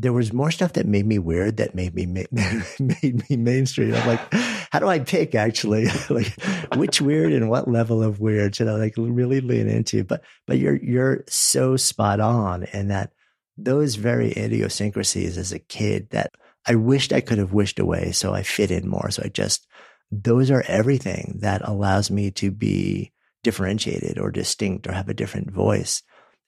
[0.01, 2.07] there was more stuff that made me weird that made me
[2.79, 3.95] made me mainstream.
[3.95, 4.33] I'm like,
[4.71, 6.33] how do I pick actually, like
[6.77, 10.05] which weird and what level of weird should I like really lean into?
[10.05, 13.11] But but you're you're so spot on in that
[13.57, 16.31] those very idiosyncrasies as a kid that
[16.65, 19.11] I wished I could have wished away, so I fit in more.
[19.11, 19.67] So I just
[20.13, 25.51] those are everything that allows me to be differentiated or distinct or have a different
[25.51, 26.03] voice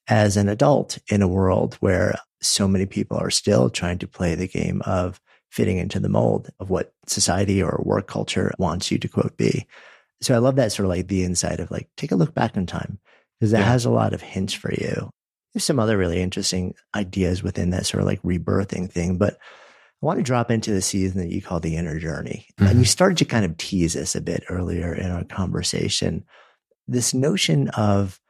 [0.09, 4.35] as an adult in a world where so many people are still trying to play
[4.35, 8.99] the game of fitting into the mold of what society or work culture wants you
[8.99, 9.67] to quote be.
[10.21, 12.57] So I love that sort of like the insight of like, take a look back
[12.57, 12.99] in time
[13.39, 13.73] because that yeah.
[13.73, 15.11] has a lot of hints for you.
[15.53, 20.07] There's some other really interesting ideas within that sort of like rebirthing thing, but I
[20.07, 22.47] want to drop into the season that you call the inner journey.
[22.59, 22.71] Mm-hmm.
[22.71, 26.25] And you started to kind of tease us a bit earlier in our conversation.
[26.87, 28.21] This notion of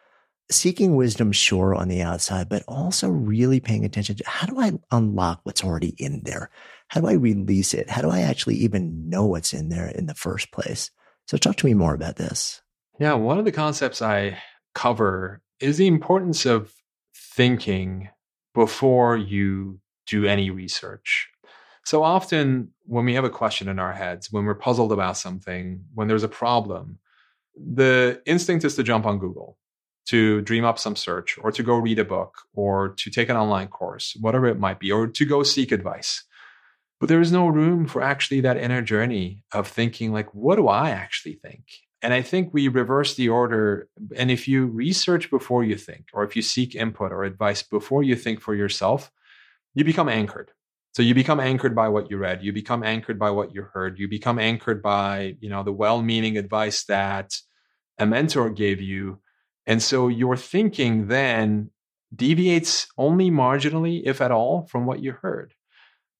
[0.51, 4.73] seeking wisdom, sure, on the outside, but also really paying attention to how do I
[4.91, 6.51] unlock what's already in there?
[6.89, 7.89] How do I release it?
[7.89, 10.91] How do I actually even know what's in there in the first place?
[11.27, 12.61] So, talk to me more about this.
[12.99, 14.39] Yeah, one of the concepts I
[14.75, 16.73] cover is the importance of
[17.15, 18.09] thinking
[18.55, 21.29] before you do any research.
[21.85, 25.85] So often, when we have a question in our heads, when we're puzzled about something,
[25.95, 26.99] when there's a problem,
[27.57, 29.57] the instinct is to jump on Google
[30.07, 33.37] to dream up some search or to go read a book or to take an
[33.37, 36.25] online course, whatever it might be, or to go seek advice.
[36.99, 40.69] But there is no room for actually that inner journey of thinking, like, what do
[40.69, 41.65] I actually think?
[42.03, 43.89] And I think we reverse the order.
[44.17, 48.03] And if you research before you think, or if you seek input or advice before
[48.03, 49.11] you think for yourself,
[49.75, 50.51] you become anchored.
[50.93, 52.43] So you become anchored by what you read.
[52.43, 53.99] You become anchored by what you heard.
[53.99, 57.33] You become anchored by, you know, the well-meaning advice that
[57.99, 59.21] a mentor gave you.
[59.67, 61.71] And so your thinking then
[62.15, 65.55] deviates only marginally, if at all, from what you heard.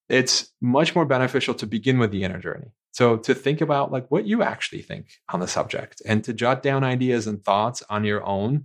[0.09, 2.73] It's much more beneficial to begin with the inner journey.
[2.93, 6.63] So to think about like what you actually think on the subject and to jot
[6.63, 8.65] down ideas and thoughts on your own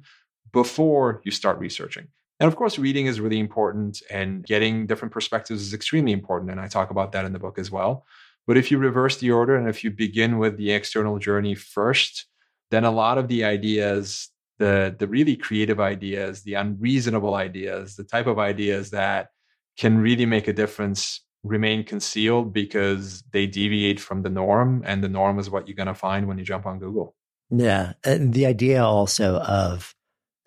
[0.52, 2.08] before you start researching.
[2.40, 6.52] And of course, reading is really important and getting different perspectives is extremely important.
[6.52, 8.06] And I talk about that in the book as well.
[8.48, 12.26] But if you reverse the order and if you begin with the external journey first,
[12.72, 14.30] then a lot of the ideas,
[14.60, 19.30] the, the really creative ideas, the unreasonable ideas, the type of ideas that
[19.78, 24.82] can really make a difference remain concealed because they deviate from the norm.
[24.86, 27.16] And the norm is what you're going to find when you jump on Google.
[27.50, 27.94] Yeah.
[28.04, 29.94] And the idea also of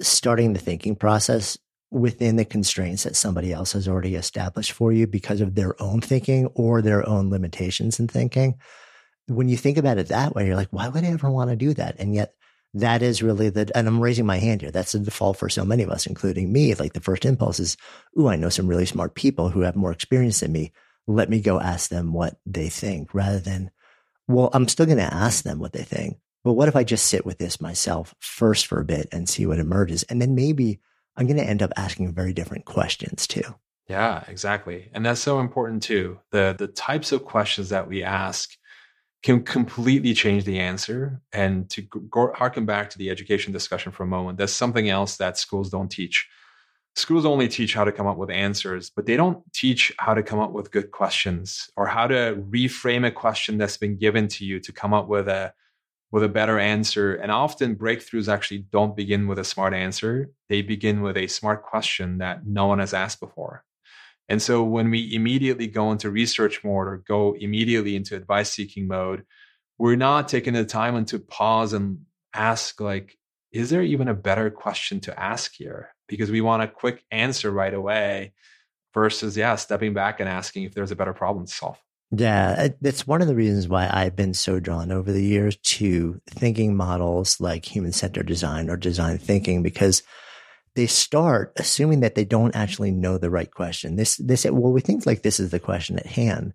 [0.01, 1.59] starting the thinking process
[1.91, 6.01] within the constraints that somebody else has already established for you because of their own
[6.01, 8.55] thinking or their own limitations in thinking.
[9.27, 11.57] When you think about it that way, you're like, why would I ever want to
[11.57, 11.97] do that?
[11.99, 12.35] And yet
[12.75, 14.71] that is really the, and I'm raising my hand here.
[14.71, 16.75] That's the default for so many of us, including me.
[16.75, 17.77] Like the first impulse is,
[18.19, 20.73] ooh, I know some really smart people who have more experience than me.
[21.07, 23.71] Let me go ask them what they think rather than,
[24.27, 26.19] well, I'm still going to ask them what they think.
[26.45, 29.47] But what if I just sit with this myself first for a bit and see
[29.47, 30.03] what emerges?
[30.05, 30.81] And then maybe
[31.17, 33.55] I'm going to end up asking very different questions too.
[33.89, 34.91] Yeah, exactly.
[34.93, 36.21] And that's so important too.
[36.31, 38.51] The the types of questions that we ask
[39.23, 41.21] can completely change the answer.
[41.33, 45.17] And to go, harken back to the education discussion for a moment, there's something else
[45.17, 46.29] that schools don't teach.
[46.95, 50.23] Schools only teach how to come up with answers, but they don't teach how to
[50.23, 54.45] come up with good questions or how to reframe a question that's been given to
[54.45, 55.53] you to come up with a
[56.11, 57.15] with a better answer.
[57.15, 60.31] And often breakthroughs actually don't begin with a smart answer.
[60.49, 63.63] They begin with a smart question that no one has asked before.
[64.29, 68.87] And so when we immediately go into research mode or go immediately into advice seeking
[68.87, 69.25] mode,
[69.79, 72.01] we're not taking the time to pause and
[72.35, 73.17] ask like,
[73.53, 75.95] is there even a better question to ask here?
[76.09, 78.35] Because we want a quick answer right away
[78.93, 81.79] versus, yeah, stepping back and asking if there's a better problem to solve.
[82.11, 85.57] Yeah, uh, that's one of the reasons why I've been so drawn over the years
[85.57, 90.03] to thinking models like human centered design or design thinking because
[90.79, 93.97] they start assuming that they don't actually know the right question.
[93.97, 96.53] This, they say, well, we think like this is the question at hand.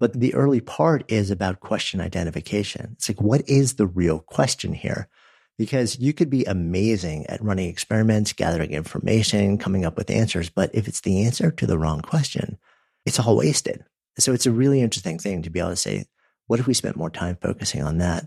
[0.00, 2.96] But the early part is about question identification.
[2.96, 5.08] It's like, what is the real question here?
[5.56, 10.50] Because you could be amazing at running experiments, gathering information, coming up with answers.
[10.50, 12.58] But if it's the answer to the wrong question,
[13.06, 13.84] it's all wasted.
[14.18, 16.06] So it's a really interesting thing to be able to say,
[16.48, 18.26] what if we spent more time focusing on that?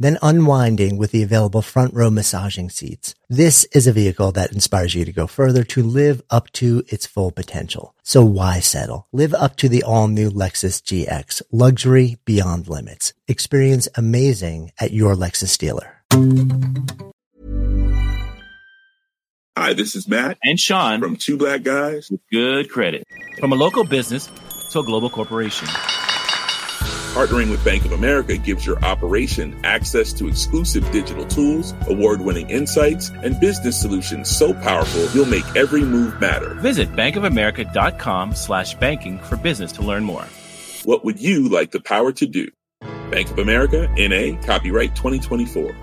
[0.00, 3.14] then unwinding with the available front row massaging seats.
[3.28, 7.06] This is a vehicle that inspires you to go further to live up to its
[7.06, 7.94] full potential.
[8.02, 9.06] So why settle?
[9.12, 13.12] Live up to the all new Lexus GX, luxury beyond limits.
[13.28, 15.98] Experience amazing at your Lexus dealer.
[19.56, 22.10] Hi, this is Matt And Sean from Two Black Guys.
[22.10, 23.04] with good credit.
[23.38, 24.30] From a local business
[24.70, 25.68] to a global corporation.
[27.10, 32.48] Partnering with Bank of America gives your operation access to exclusive digital tools, award winning
[32.48, 36.54] insights, and business solutions so powerful you'll make every move matter.
[36.60, 40.24] Visit bankofamerica.com slash banking for business to learn more.
[40.84, 42.46] What would you like the power to do?
[43.10, 45.74] Bank of America, NA, copyright 2024.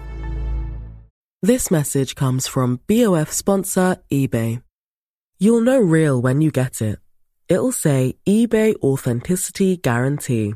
[1.42, 4.64] This message comes from BOF sponsor eBay.
[5.40, 7.00] You'll know real when you get it.
[7.50, 10.56] It'll say eBay Authenticity Guarantee.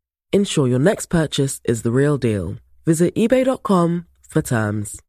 [0.33, 2.55] Ensure your next purchase is the real deal.
[2.85, 5.01] Visit eBay.com for terms.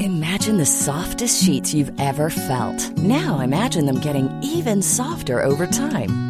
[0.00, 2.98] Imagine the softest sheets you've ever felt.
[2.98, 6.29] Now imagine them getting even softer over time.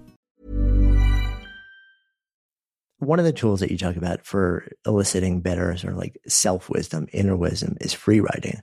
[3.01, 6.69] One of the tools that you talk about for eliciting better sort of like self
[6.69, 8.61] wisdom, inner wisdom is free writing,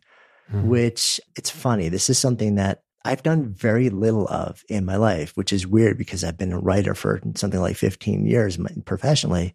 [0.51, 0.69] mm-hmm.
[0.69, 1.89] which it's funny.
[1.89, 5.99] This is something that I've done very little of in my life, which is weird
[5.99, 9.55] because I've been a writer for something like 15 years professionally.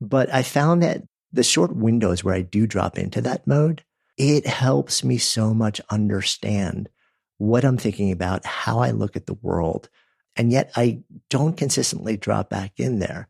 [0.00, 1.02] But I found that
[1.32, 3.84] the short windows where I do drop into that mode,
[4.16, 6.88] it helps me so much understand
[7.38, 9.88] what I'm thinking about, how I look at the world.
[10.36, 13.28] And yet I don't consistently drop back in there.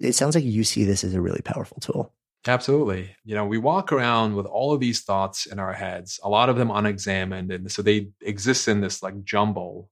[0.00, 2.12] It sounds like you see this as a really powerful tool.
[2.46, 3.14] Absolutely.
[3.24, 6.48] You know, we walk around with all of these thoughts in our heads, a lot
[6.48, 7.50] of them unexamined.
[7.50, 9.88] And so they exist in this like jumble.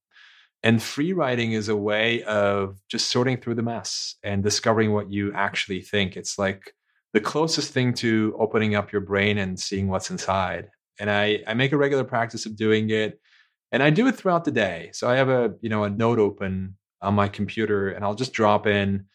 [0.62, 5.11] And free writing is a way of just sorting through the mess and discovering what
[5.11, 6.16] you actually think.
[6.16, 6.74] It's like
[7.14, 10.68] the closest thing to opening up your brain and seeing what's inside.
[11.00, 13.18] And I, I make a regular practice of doing it
[13.72, 14.90] and I do it throughout the day.
[14.92, 18.34] So I have a you know a note open on my computer, and I'll just
[18.34, 19.07] drop in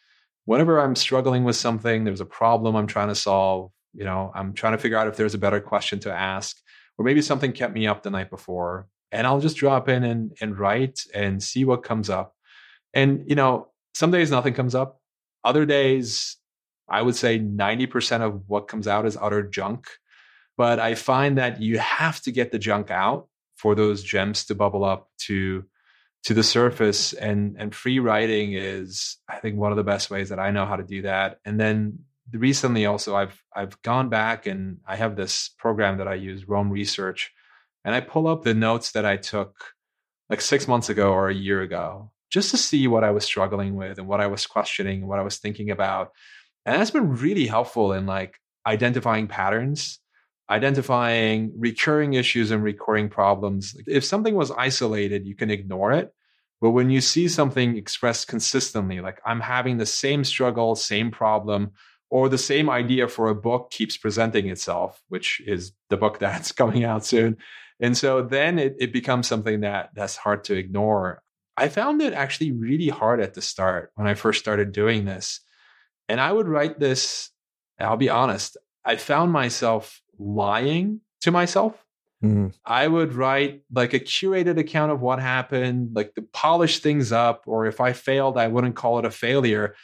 [0.48, 2.06] whenever I'm struggling with something.
[2.06, 3.70] There's a problem I'm trying to solve.
[3.94, 6.58] You know, I'm trying to figure out if there's a better question to ask,
[6.98, 10.32] or maybe something kept me up the night before, and I'll just drop in and
[10.42, 12.34] and write and see what comes up.
[12.94, 15.02] And you know, some days nothing comes up.
[15.44, 16.38] Other days,
[16.90, 19.88] I would say 90% of what comes out is utter junk.
[20.56, 23.28] But I find that you have to get the junk out
[23.58, 25.66] for those gems to bubble up to
[26.28, 30.28] to the surface and and free writing is i think one of the best ways
[30.28, 32.00] that i know how to do that and then
[32.34, 36.70] recently also i've i've gone back and i have this program that i use Roam
[36.70, 37.32] Research
[37.86, 39.56] and i pull up the notes that i took
[40.30, 43.78] like 6 months ago or a year ago just to see what i was struggling
[43.78, 46.12] with and what i was questioning and what i was thinking about
[46.66, 50.02] and that's been really helpful in like identifying patterns
[50.50, 53.76] identifying recurring issues and recurring problems.
[53.86, 56.14] If something was isolated, you can ignore it.
[56.60, 61.72] But when you see something expressed consistently, like I'm having the same struggle, same problem,
[62.10, 66.52] or the same idea for a book keeps presenting itself, which is the book that's
[66.52, 67.38] coming out soon.
[67.80, 71.22] And so then it, it becomes something that that's hard to ignore.
[71.56, 75.42] I found it actually really hard at the start when I first started doing this.
[76.10, 77.30] And I would write this,
[77.80, 81.84] I'll be honest, I found myself lying to myself.
[82.24, 82.48] Mm-hmm.
[82.66, 87.44] I would write like a curated account of what happened, like to polish things up,
[87.46, 89.76] or if I failed, I wouldn't call it a failure.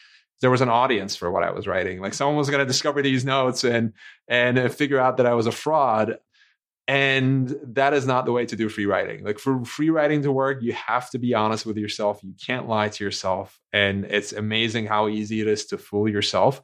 [0.41, 2.01] There was an audience for what I was writing.
[2.01, 3.93] Like someone was going to discover these notes and
[4.27, 6.17] and figure out that I was a fraud.
[6.85, 9.23] And that is not the way to do free writing.
[9.23, 12.21] Like for free writing to work, you have to be honest with yourself.
[12.23, 13.57] You can't lie to yourself.
[13.71, 16.61] And it's amazing how easy it is to fool yourself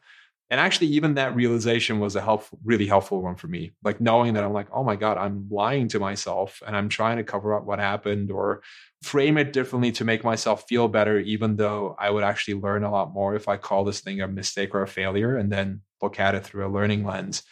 [0.50, 3.72] and actually even that realization was a helpful really helpful one for me.
[3.84, 7.18] Like knowing that i'm like oh my god i'm lying to myself and i'm trying
[7.18, 8.62] to cover up what happened or
[9.02, 12.92] frame it differently to make myself feel better even though i would actually learn a
[12.92, 16.20] lot more if i call this thing a mistake or a failure and then look
[16.20, 17.44] at it through a learning lens.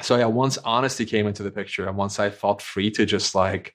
[0.00, 3.34] So yeah once honesty came into the picture and once i felt free to just
[3.34, 3.74] like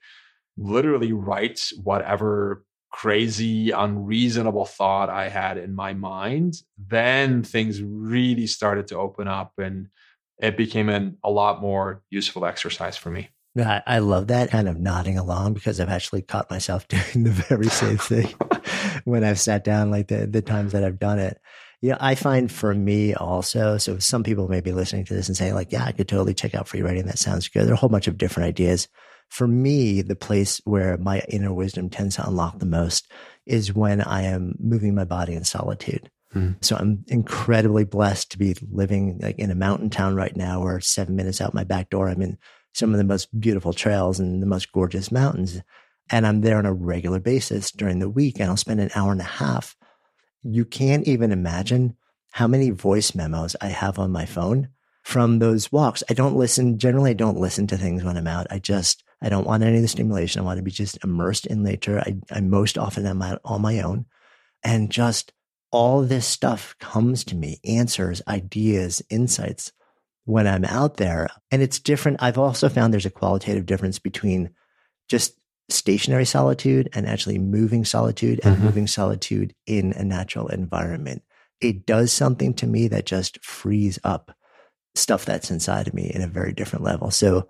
[0.56, 2.64] literally write whatever
[2.94, 9.54] crazy, unreasonable thought I had in my mind, then things really started to open up
[9.58, 9.88] and
[10.38, 13.30] it became an, a lot more useful exercise for me.
[13.58, 17.68] I love that kind of nodding along because I've actually caught myself doing the very
[17.68, 18.28] same thing
[19.04, 21.40] when I've sat down, like the, the times that I've done it.
[21.82, 25.36] Yeah, I find for me also, so some people may be listening to this and
[25.36, 27.06] saying, like, yeah, I could totally check out free writing.
[27.06, 27.64] That sounds good.
[27.64, 28.86] There are a whole bunch of different ideas
[29.28, 33.10] for me, the place where my inner wisdom tends to unlock the most
[33.46, 36.10] is when I am moving my body in solitude.
[36.34, 36.62] Mm.
[36.64, 40.80] So I'm incredibly blessed to be living like in a mountain town right now where
[40.80, 42.38] seven minutes out my back door, I'm in
[42.72, 45.60] some of the most beautiful trails and the most gorgeous mountains.
[46.10, 49.12] And I'm there on a regular basis during the week and I'll spend an hour
[49.12, 49.76] and a half.
[50.42, 51.96] You can't even imagine
[52.32, 54.68] how many voice memos I have on my phone
[55.02, 56.02] from those walks.
[56.10, 58.46] I don't listen, generally, I don't listen to things when I'm out.
[58.50, 60.40] I just, I don't want any of the stimulation.
[60.40, 61.98] I want to be just immersed in nature.
[61.98, 64.04] I, I most often am out on my own
[64.62, 65.32] and just
[65.70, 69.72] all this stuff comes to me, answers, ideas, insights
[70.24, 71.28] when I'm out there.
[71.50, 72.22] And it's different.
[72.22, 74.50] I've also found there's a qualitative difference between
[75.08, 78.64] just stationary solitude and actually moving solitude and mm-hmm.
[78.66, 81.22] moving solitude in a natural environment.
[81.60, 84.36] It does something to me that just frees up
[84.94, 87.10] stuff that's inside of me in a very different level.
[87.10, 87.48] So,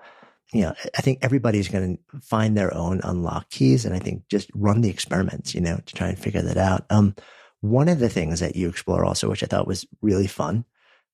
[0.54, 3.84] you know, I think everybody's going to find their own unlock keys.
[3.84, 6.86] And I think just run the experiments, you know, to try and figure that out.
[6.90, 7.16] Um,
[7.60, 10.64] one of the things that you explore also, which I thought was really fun,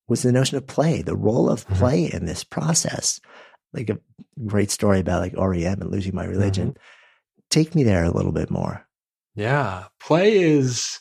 [0.08, 1.74] was the notion of play, the role of mm-hmm.
[1.76, 2.18] play mm-hmm.
[2.18, 3.20] in this process.
[3.72, 3.98] Like a
[4.46, 6.70] great story about like REM and losing my religion.
[6.70, 6.82] Mm-hmm.
[7.50, 8.86] Take me there a little bit more.
[9.34, 9.84] Yeah.
[10.00, 11.00] Play is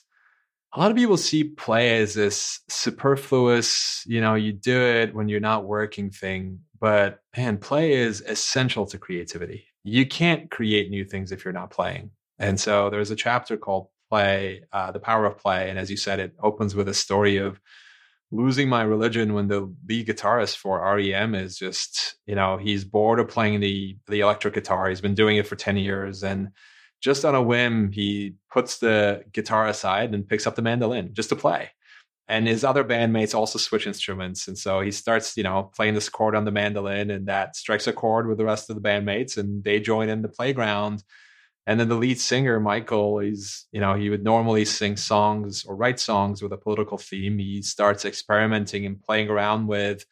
[0.73, 5.27] a lot of people see play as this superfluous, you know, you do it when
[5.27, 6.59] you're not working thing.
[6.80, 9.65] But man, play is essential to creativity.
[9.84, 12.11] You can't create new things if you're not playing.
[12.38, 15.69] And so there's a chapter called Play, uh, The Power of Play.
[15.69, 17.59] And as you said, it opens with a story of
[18.32, 23.19] losing my religion when the lead guitarist for REM is just, you know, he's bored
[23.19, 24.88] of playing the the electric guitar.
[24.88, 26.49] He's been doing it for 10 years and
[27.01, 31.30] just on a whim, he puts the guitar aside and picks up the mandolin just
[31.30, 31.71] to play.
[32.30, 34.47] And his other bandmates also switch instruments.
[34.47, 37.88] And so he starts, you know, playing this chord on the mandolin and that strikes
[37.88, 41.03] a chord with the rest of the bandmates and they join in the playground.
[41.65, 45.75] And then the lead singer, Michael, he's, you know, he would normally sing songs or
[45.75, 47.39] write songs with a political theme.
[47.39, 50.05] He starts experimenting and playing around with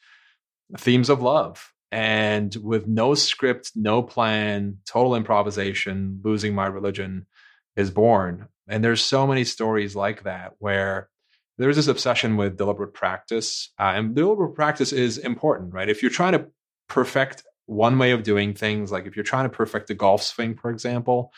[0.76, 7.28] themes of love and with no script, no plan, total improvisation, losing my religion
[7.76, 8.48] is born.
[8.68, 11.10] And there's so many stories like that where
[11.58, 13.72] there's this obsession with deliberate practice.
[13.80, 15.90] Uh, and deliberate practice is important, right?
[15.90, 16.48] If you're trying to
[16.88, 20.56] perfect one way of doing things, like if you're trying to perfect a golf swing,
[20.56, 21.32] for example,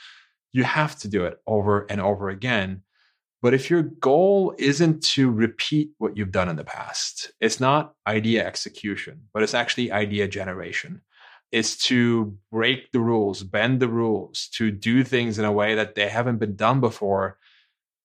[0.52, 2.84] you have to do it over and over again.
[3.42, 7.94] But if your goal isn't to repeat what you've done in the past, it's not
[8.06, 11.02] idea execution, but it's actually idea generation.
[11.52, 15.96] It's to break the rules, bend the rules, to do things in a way that
[15.96, 17.38] they haven't been done before.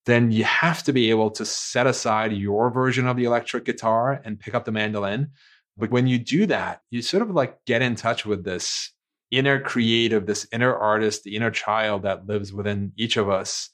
[0.06, 4.20] Then you have to be able to set aside your version of the electric guitar
[4.24, 5.30] and pick up the mandolin.
[5.76, 8.92] But when you do that, you sort of like get in touch with this
[9.30, 13.70] inner creative, this inner artist, the inner child that lives within each of us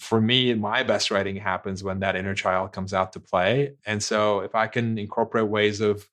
[0.00, 3.74] for me, my best writing happens when that inner child comes out to play.
[3.84, 6.08] And so if I can incorporate ways of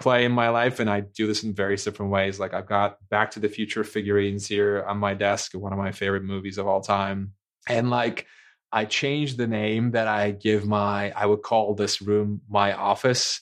[0.00, 2.96] play in my life, and I do this in various different ways, like I've got
[3.10, 6.66] Back to the Future figurines here on my desk, one of my favorite movies of
[6.66, 7.34] all time.
[7.66, 8.26] And like
[8.72, 13.40] I changed the name that I give my, I would call this room my office.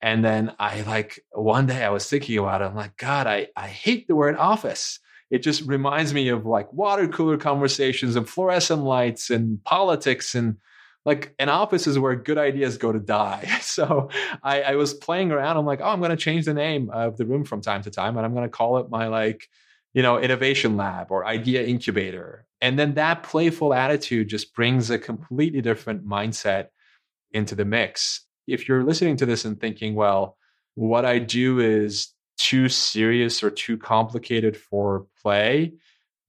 [0.00, 2.66] And then I like one day I was thinking about it.
[2.66, 5.00] I'm like, God, I, I hate the word office
[5.30, 10.56] it just reminds me of like water cooler conversations and fluorescent lights and politics and
[11.04, 13.48] like an office is where good ideas go to die.
[13.60, 14.08] So
[14.42, 15.56] I, I was playing around.
[15.56, 17.92] I'm like, oh, I'm going to change the name of the room from time to
[17.92, 19.48] time, and I'm going to call it my like,
[19.94, 22.44] you know, innovation lab or idea incubator.
[22.60, 26.68] And then that playful attitude just brings a completely different mindset
[27.32, 28.24] into the mix.
[28.46, 30.36] If you're listening to this and thinking, well,
[30.74, 35.74] what I do is too serious or too complicated for play,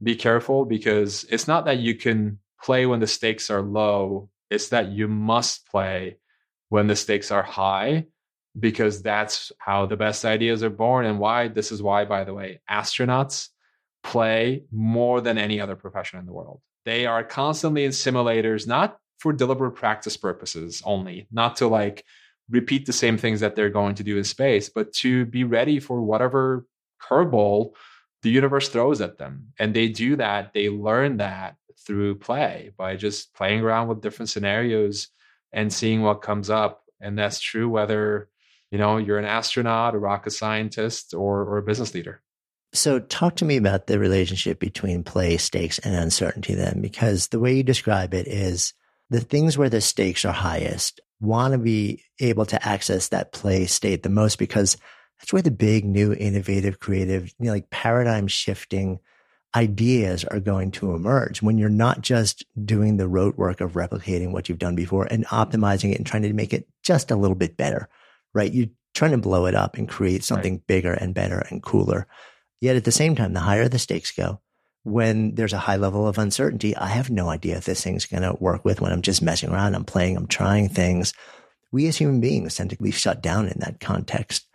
[0.01, 4.69] be careful because it's not that you can play when the stakes are low, it's
[4.69, 6.17] that you must play
[6.69, 8.05] when the stakes are high
[8.59, 12.33] because that's how the best ideas are born and why this is why by the
[12.33, 13.49] way astronauts
[14.03, 18.97] play more than any other profession in the world they are constantly in simulators not
[19.17, 22.05] for deliberate practice purposes only not to like
[22.49, 25.79] repeat the same things that they're going to do in space, but to be ready
[25.79, 26.65] for whatever
[27.01, 27.73] curveball
[28.21, 29.47] the universe throws at them.
[29.59, 34.29] And they do that, they learn that through play by just playing around with different
[34.29, 35.07] scenarios
[35.53, 36.83] and seeing what comes up.
[36.99, 38.27] And that's true whether,
[38.71, 42.21] you know, you're an astronaut, a rocket scientist, or, or a business leader.
[42.71, 47.39] So, talk to me about the relationship between play, stakes, and uncertainty then, because the
[47.39, 48.73] way you describe it is
[49.09, 53.65] the things where the stakes are highest want to be able to access that play
[53.65, 54.77] state the most because
[55.19, 58.99] that's where the big, new, innovative, creative, you know, like paradigm shifting
[59.55, 64.31] ideas are going to emerge when you're not just doing the rote work of replicating
[64.31, 67.35] what you've done before and optimizing it and trying to make it just a little
[67.35, 67.89] bit better,
[68.33, 68.53] right?
[68.53, 70.67] You're trying to blow it up and create something right.
[70.67, 72.07] bigger and better and cooler.
[72.61, 74.41] Yet at the same time, the higher the stakes go,
[74.83, 78.23] when there's a high level of uncertainty, I have no idea if this thing's going
[78.23, 81.13] to work with when I'm just messing around, I'm playing, I'm trying things.
[81.71, 84.47] We as human beings tend to be shut down in that context.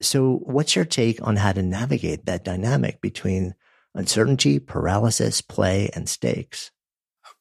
[0.00, 3.54] So what's your take on how to navigate that dynamic between
[3.94, 6.70] uncertainty, paralysis, play, and stakes?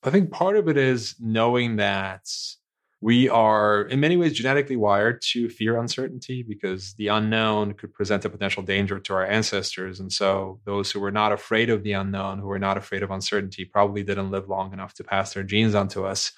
[0.04, 2.30] I think part of it is knowing that
[3.06, 8.26] we are in many ways genetically wired to fear uncertainty because the unknown could present
[8.26, 10.00] a potential danger to our ancestors.
[10.00, 13.12] And so those who were not afraid of the unknown, who were not afraid of
[13.12, 16.32] uncertainty, probably didn't live long enough to pass their genes on to us.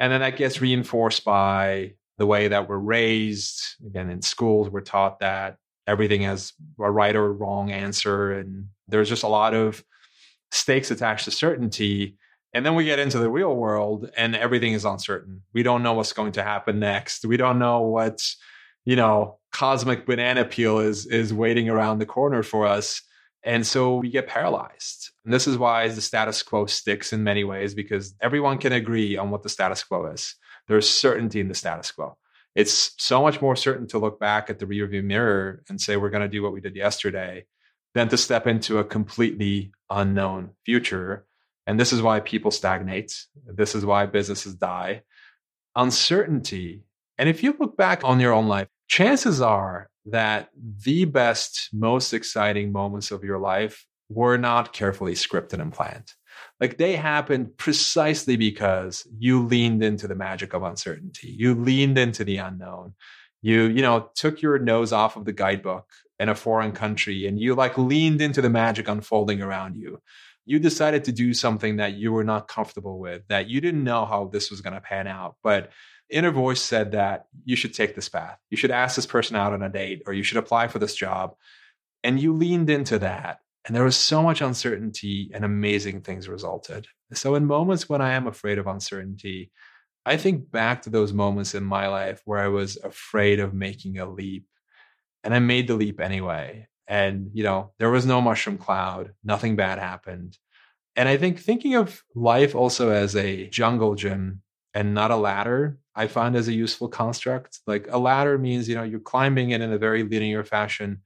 [0.00, 3.60] And then that gets reinforced by the way that we're raised.
[3.86, 8.32] Again, in schools, we're taught that everything has a right or wrong answer.
[8.32, 9.84] And there's just a lot of
[10.52, 12.16] stakes attached to certainty
[12.52, 15.42] and then we get into the real world and everything is uncertain.
[15.54, 17.24] We don't know what's going to happen next.
[17.24, 18.22] We don't know what,
[18.84, 23.02] you know, cosmic banana peel is is waiting around the corner for us.
[23.44, 25.10] And so we get paralyzed.
[25.24, 29.16] And this is why the status quo sticks in many ways because everyone can agree
[29.16, 30.36] on what the status quo is.
[30.68, 32.16] There's certainty in the status quo.
[32.54, 36.10] It's so much more certain to look back at the rearview mirror and say we're
[36.10, 37.46] going to do what we did yesterday
[37.94, 41.26] than to step into a completely unknown future
[41.66, 43.14] and this is why people stagnate.
[43.46, 45.02] This is why businesses die.
[45.76, 46.82] Uncertainty.
[47.18, 50.50] And if you look back on your own life, chances are that
[50.84, 56.12] the best, most exciting moments of your life were not carefully scripted and planned.
[56.60, 61.28] Like they happened precisely because you leaned into the magic of uncertainty.
[61.28, 62.94] You leaned into the unknown.
[63.40, 65.88] You, you know, took your nose off of the guidebook
[66.18, 70.00] in a foreign country and you like leaned into the magic unfolding around you
[70.44, 74.04] you decided to do something that you were not comfortable with, that you didn't know
[74.04, 75.36] how this was going to pan out.
[75.42, 75.70] But
[76.10, 78.38] inner voice said that you should take this path.
[78.50, 80.94] You should ask this person out on a date or you should apply for this
[80.94, 81.34] job.
[82.02, 83.38] And you leaned into that.
[83.64, 86.88] And there was so much uncertainty and amazing things resulted.
[87.12, 89.52] So, in moments when I am afraid of uncertainty,
[90.04, 93.98] I think back to those moments in my life where I was afraid of making
[93.98, 94.46] a leap
[95.22, 99.56] and I made the leap anyway and you know there was no mushroom cloud nothing
[99.56, 100.36] bad happened.
[100.94, 104.42] And i think thinking of life also as a jungle gym
[104.74, 107.60] and not a ladder i find as a useful construct.
[107.66, 111.00] Like a ladder means you know you're climbing it in a very linear fashion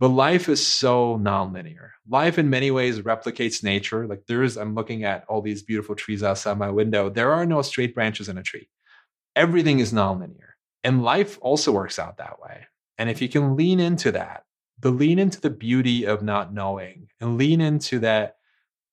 [0.00, 1.90] but life is so nonlinear.
[2.08, 4.08] Life in many ways replicates nature.
[4.08, 7.08] Like there's i'm looking at all these beautiful trees outside my window.
[7.10, 8.68] There are no straight branches in a tree.
[9.36, 10.50] Everything is nonlinear
[10.82, 12.66] and life also works out that way.
[12.98, 14.42] And if you can lean into that
[14.82, 18.36] the lean into the beauty of not knowing and lean into that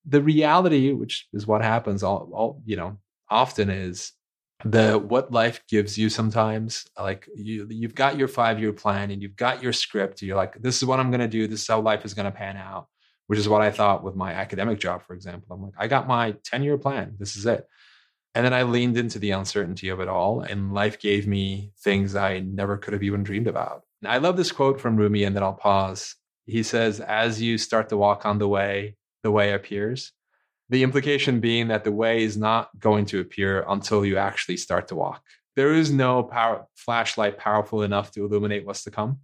[0.05, 2.97] the reality which is what happens all, all you know
[3.29, 4.13] often is
[4.65, 9.21] the what life gives you sometimes like you you've got your 5 year plan and
[9.21, 11.47] you've got your script you're like this is what I'm going to do.
[11.47, 12.87] This is how life is going to pan out
[13.27, 15.55] which is what I thought with my academic job for example.
[15.55, 17.15] I'm like I got my 10 year plan.
[17.17, 17.65] This is it.
[18.35, 22.15] And then I leaned into the uncertainty of it all and life gave me things
[22.15, 25.43] I never could have even dreamed about I love this quote from Rumi, and then
[25.43, 26.15] I'll pause.
[26.45, 30.13] He says, As you start to walk on the way, the way appears.
[30.69, 34.87] The implication being that the way is not going to appear until you actually start
[34.89, 35.23] to walk.
[35.55, 39.19] There is no power, flashlight powerful enough to illuminate what's to come.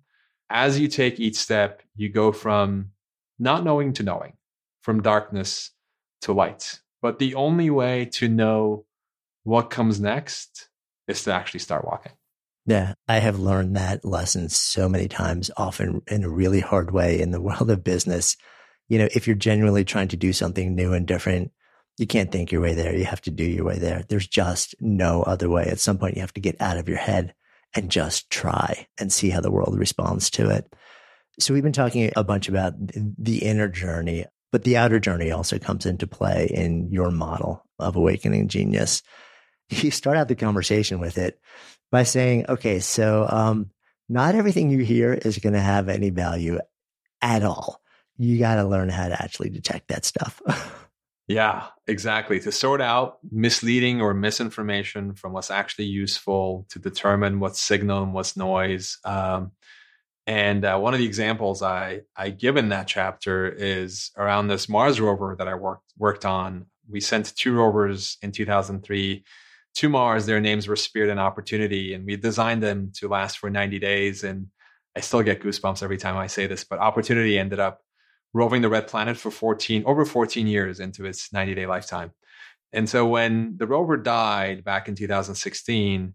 [0.49, 2.91] As you take each step, you go from
[3.39, 4.34] not knowing to knowing,
[4.82, 5.71] from darkness
[6.21, 6.80] to light.
[7.01, 8.86] But the only way to know
[9.43, 10.69] what comes next
[11.07, 12.13] is to actually start walking.
[12.66, 17.22] Yeah, I have learned that lesson so many times, often in a really hard way
[17.22, 18.38] in the world of business.
[18.89, 21.51] You know, if you're genuinely trying to do something new and different,
[21.97, 22.95] you can't think your way there.
[22.95, 24.03] You have to do your way there.
[24.07, 25.66] There's just no other way.
[25.66, 27.34] At some point, you have to get out of your head
[27.74, 30.72] and just try and see how the world responds to it.
[31.39, 35.59] So we've been talking a bunch about the inner journey, but the outer journey also
[35.59, 39.03] comes into play in your model of awakening genius.
[39.72, 41.39] You start out the conversation with it
[41.91, 43.71] by saying, okay, so um,
[44.09, 46.59] not everything you hear is going to have any value
[47.21, 47.81] at all.
[48.17, 50.41] You got to learn how to actually detect that stuff.
[51.27, 52.39] yeah, exactly.
[52.41, 58.13] To sort out misleading or misinformation from what's actually useful, to determine what's signal and
[58.13, 58.97] what's noise.
[59.03, 59.51] Um,
[60.27, 64.67] and uh, one of the examples I I give in that chapter is around this
[64.67, 66.65] Mars rover that I worked worked on.
[66.89, 69.23] We sent two rovers in 2003
[69.76, 73.49] to Mars, their names were Spirit and Opportunity, and we designed them to last for
[73.49, 74.23] 90 days.
[74.23, 74.47] And
[74.95, 77.82] I still get goosebumps every time I say this, but Opportunity ended up
[78.34, 82.11] roving the red planet for 14 over 14 years into its 90 day lifetime.
[82.73, 86.13] And so when the rover died back in 2016,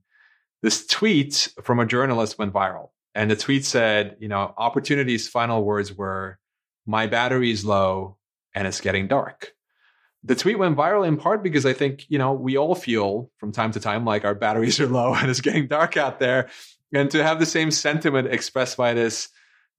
[0.63, 2.91] this tweet from a journalist went viral.
[3.15, 6.39] And the tweet said, you know, opportunity's final words were,
[6.87, 8.19] my battery is low
[8.55, 9.53] and it's getting dark.
[10.25, 13.53] The tweet went viral in part because I think, you know, we all feel from
[13.53, 16.51] time to time like our batteries are low and it's getting dark out there.
[16.93, 19.29] And to have the same sentiment expressed by this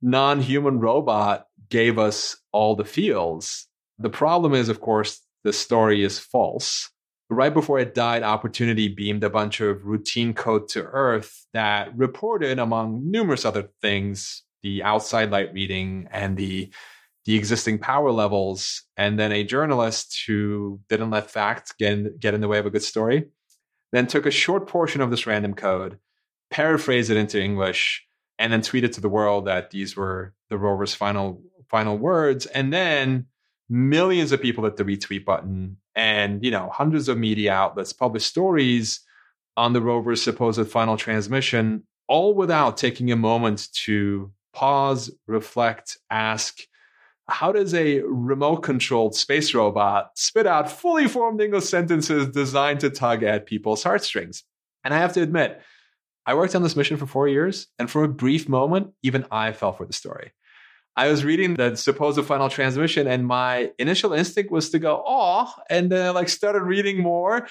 [0.01, 3.67] non human robot gave us all the feels.
[3.99, 6.89] The problem is, of course, the story is false.
[7.29, 12.59] Right before it died, Opportunity beamed a bunch of routine code to Earth that reported,
[12.59, 16.71] among numerous other things, the outside light reading and the
[17.25, 18.83] the existing power levels.
[18.97, 22.65] And then a journalist who didn't let facts get in, get in the way of
[22.65, 23.25] a good story
[23.91, 25.99] then took a short portion of this random code,
[26.49, 28.05] paraphrased it into English,
[28.39, 32.45] and then tweeted to the world that these were the rover's final final words.
[32.47, 33.27] And then
[33.69, 38.27] millions of people hit the retweet button, and you know hundreds of media outlets published
[38.27, 39.01] stories
[39.57, 46.59] on the rover's supposed final transmission, all without taking a moment to pause, reflect, ask,
[47.31, 52.89] how does a remote controlled space robot spit out fully formed English sentences designed to
[52.89, 54.43] tug at people's heartstrings?
[54.83, 55.61] And I have to admit,
[56.25, 59.53] I worked on this mission for four years, and for a brief moment, even I
[59.53, 60.33] fell for the story.
[60.95, 65.51] I was reading the supposed final transmission, and my initial instinct was to go, "Oh,"
[65.69, 67.47] and then I like started reading more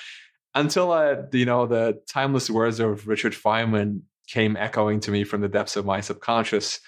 [0.55, 5.41] until I, you know, the timeless words of Richard Feynman came echoing to me from
[5.41, 6.81] the depths of my subconscious.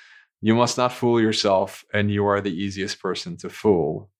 [0.43, 4.11] You must not fool yourself, and you are the easiest person to fool.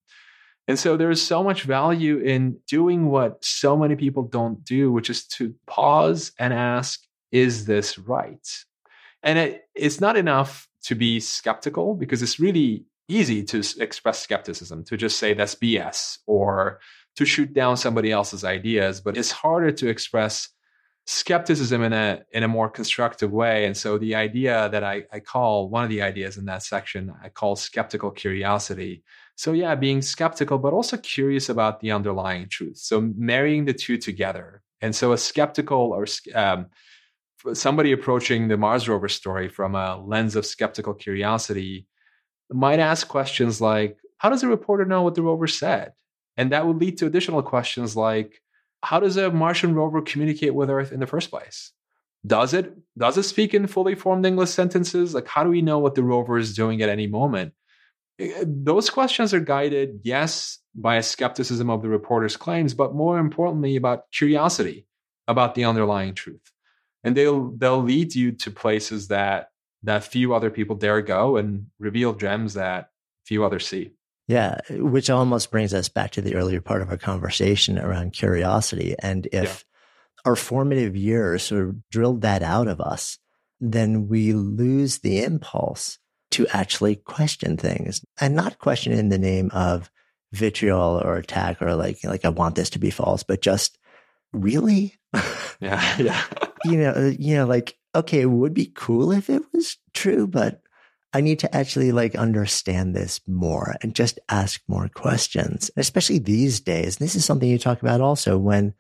[0.69, 5.11] And so there's so much value in doing what so many people don't do, which
[5.11, 7.03] is to pause and ask,
[7.33, 8.47] is this right?
[9.25, 14.85] And it, it's not enough to be skeptical because it's really easy to express skepticism,
[14.85, 16.79] to just say that's BS or
[17.17, 19.01] to shoot down somebody else's ideas.
[19.01, 20.49] But it's harder to express
[21.07, 23.67] skepticism in a in a more constructive way.
[23.67, 27.13] And so the idea that I, I call one of the ideas in that section,
[27.23, 29.03] I call skeptical curiosity.
[29.37, 32.79] So yeah, being skeptical, but also curious about the underlying truth.
[32.79, 34.63] So marrying the two together.
[34.81, 36.67] And so a skeptical or um,
[37.53, 41.87] somebody approaching the Mars rover story from a lens of skeptical curiosity
[42.51, 45.93] might ask questions like, how does a reporter know what the rover said?
[46.37, 48.42] And that would lead to additional questions like,
[48.83, 51.73] how does a Martian rover communicate with Earth in the first place?
[52.27, 55.15] Does it does it speak in fully formed English sentences?
[55.15, 57.53] Like how do we know what the rover is doing at any moment?
[58.19, 63.19] Eh, those questions are guided, yes, by a skepticism of the reporter's claims, but more
[63.19, 64.87] importantly about curiosity
[65.29, 66.53] about the underlying truth.
[67.05, 69.49] And they'll they'll lead you to places that
[69.83, 72.91] that few other people dare go and reveal gems that
[73.27, 73.93] few others see.
[74.29, 78.95] Yeah, which almost brings us back to the earlier part of our conversation around curiosity.
[79.01, 79.65] And if
[80.25, 80.31] yeah.
[80.31, 83.19] our formative years sort of drilled that out of us,
[83.61, 85.99] then we lose the impulse
[86.33, 89.91] to actually question things and not question in the name of
[90.33, 93.79] vitriol or attack or like, like I want this to be false, but just
[94.33, 94.99] really?
[95.61, 95.97] yeah.
[95.99, 96.23] Yeah.
[96.65, 100.27] you know, uh, you know, like, okay, it would be cool if it was true,
[100.27, 100.63] but
[101.15, 106.61] I need to actually like understand this more and just ask more questions, especially these
[106.61, 106.97] days.
[106.97, 108.75] This is something you talk about also when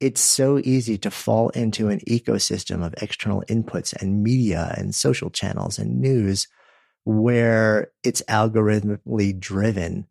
[0.00, 5.30] it's so easy to fall into an ecosystem of external inputs and media and social
[5.30, 6.46] channels and news
[7.04, 10.06] where it's algorithmically driven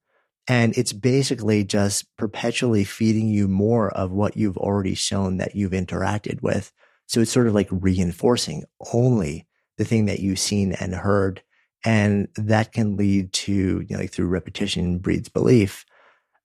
[0.47, 5.71] and it's basically just perpetually feeding you more of what you've already shown that you've
[5.71, 6.73] interacted with.
[7.07, 9.47] So it's sort of like reinforcing only
[9.77, 11.41] the thing that you've seen and heard
[11.83, 15.85] and that can lead to, you know, like through repetition breeds belief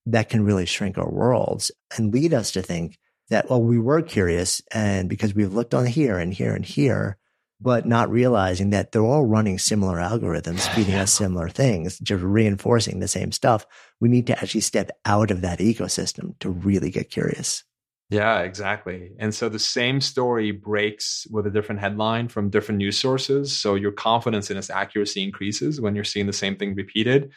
[0.07, 4.03] that can really shrink our worlds and lead us to think that, well, we were
[4.03, 7.19] curious and because we've looked on here and here and here,
[7.61, 13.01] but not realizing that they're all running similar algorithms, feeding us similar things, just reinforcing
[13.01, 13.67] the same stuff.
[14.01, 17.65] We need to actually step out of that ecosystem to really get curious.
[18.11, 19.13] Yeah, exactly.
[19.19, 23.55] And so the same story breaks with a different headline from different news sources.
[23.55, 27.31] So your confidence in its accuracy increases when you're seeing the same thing repeated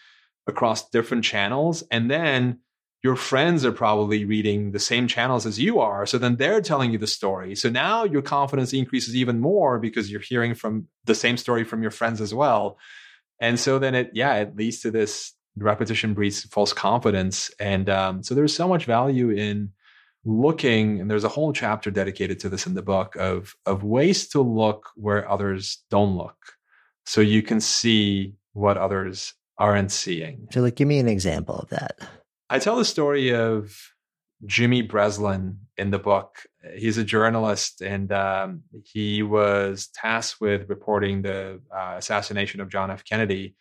[0.47, 1.83] across different channels.
[1.91, 2.59] And then
[3.03, 6.05] your friends are probably reading the same channels as you are.
[6.05, 7.53] So then they're telling you the story.
[7.55, 11.81] So now your confidence increases even more because you're hearing from the same story from
[11.81, 12.77] your friends as well.
[13.41, 17.51] And so then it, yeah, it leads to this repetition breeds false confidence.
[17.59, 19.71] And um, so there's so much value in
[20.23, 24.27] looking and there's a whole chapter dedicated to this in the book of of ways
[24.27, 26.37] to look where others don't look
[27.05, 31.69] so you can see what others aren't seeing so like give me an example of
[31.69, 31.97] that
[32.51, 33.75] i tell the story of
[34.45, 36.37] Jimmy Breslin in the book.
[36.75, 42.91] He's a journalist and um, he was tasked with reporting the uh, assassination of John
[42.91, 43.03] F.
[43.03, 43.55] Kennedy.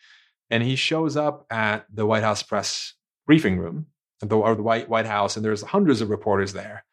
[0.49, 2.93] And he shows up at the White House press
[3.25, 3.87] briefing room,
[4.21, 6.85] the, or the White, White House, and there's hundreds of reporters there.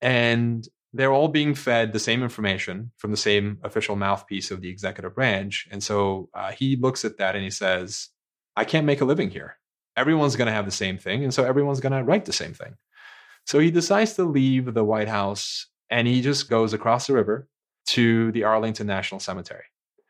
[0.00, 4.68] And they're all being fed the same information from the same official mouthpiece of the
[4.68, 5.68] executive branch.
[5.70, 8.08] And so uh, he looks at that and he says,
[8.56, 9.58] I can't make a living here.
[9.96, 11.22] Everyone's going to have the same thing.
[11.22, 12.76] And so everyone's going to write the same thing.
[13.44, 17.48] So he decides to leave the White House and he just goes across the river
[17.88, 19.64] to the Arlington National Cemetery.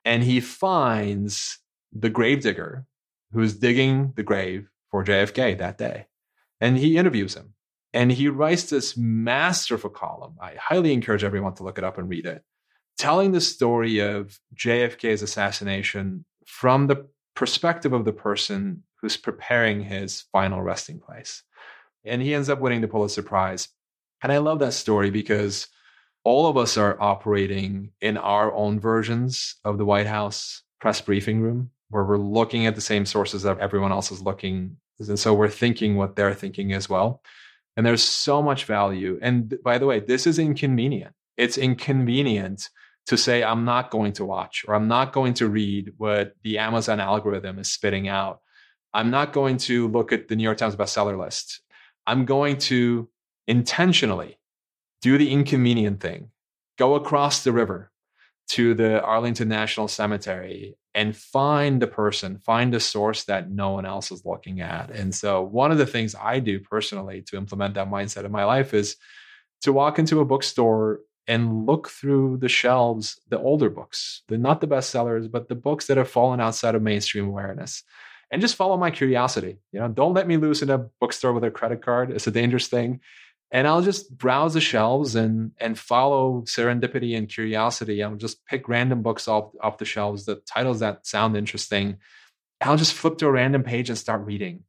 [0.04, 1.58] And he finds
[1.92, 2.86] the gravedigger
[3.32, 6.06] who's digging the grave for JFK that day.
[6.60, 7.54] And he interviews him.
[7.92, 10.36] And he writes this masterful column.
[10.40, 12.42] I highly encourage everyone to look it up and read it,
[12.98, 20.24] telling the story of JFK's assassination from the perspective of the person who's preparing his
[20.32, 21.42] final resting place.
[22.04, 23.68] And he ends up winning the Pulitzer Prize.
[24.22, 25.68] And I love that story because
[26.24, 31.40] all of us are operating in our own versions of the White House press briefing
[31.40, 34.76] room, where we're looking at the same sources that everyone else is looking.
[34.98, 37.22] And so we're thinking what they're thinking as well.
[37.76, 39.18] And there's so much value.
[39.20, 41.14] And by the way, this is inconvenient.
[41.36, 42.70] It's inconvenient
[43.06, 46.58] to say, I'm not going to watch or I'm not going to read what the
[46.58, 48.40] Amazon algorithm is spitting out.
[48.94, 51.60] I'm not going to look at the New York Times bestseller list.
[52.06, 53.08] I'm going to
[53.46, 54.38] intentionally
[55.02, 56.30] do the inconvenient thing,
[56.78, 57.92] go across the river
[58.48, 63.84] to the Arlington National Cemetery and find the person, find the source that no one
[63.84, 64.90] else is looking at.
[64.90, 68.44] And so, one of the things I do personally to implement that mindset in my
[68.44, 68.96] life is
[69.60, 74.62] to walk into a bookstore and look through the shelves, the older books, the not
[74.62, 77.82] the bestsellers, but the books that have fallen outside of mainstream awareness.
[78.30, 79.58] And just follow my curiosity.
[79.72, 82.10] You know, don't let me loose in a bookstore with a credit card.
[82.10, 83.00] It's a dangerous thing
[83.50, 88.02] and I'll just browse the shelves and and follow serendipity and curiosity.
[88.02, 91.98] I'll just pick random books off off the shelves, the titles that sound interesting.
[92.60, 94.64] I'll just flip to a random page and start reading.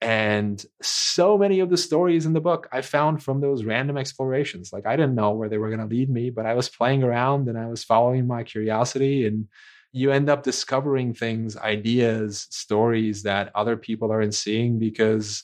[0.00, 4.72] And so many of the stories in the book I found from those random explorations.
[4.72, 7.02] Like I didn't know where they were going to lead me, but I was playing
[7.02, 9.26] around and I was following my curiosity.
[9.26, 9.48] And
[9.92, 15.42] you end up discovering things, ideas, stories that other people aren't seeing because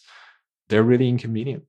[0.69, 1.65] they're really inconvenient.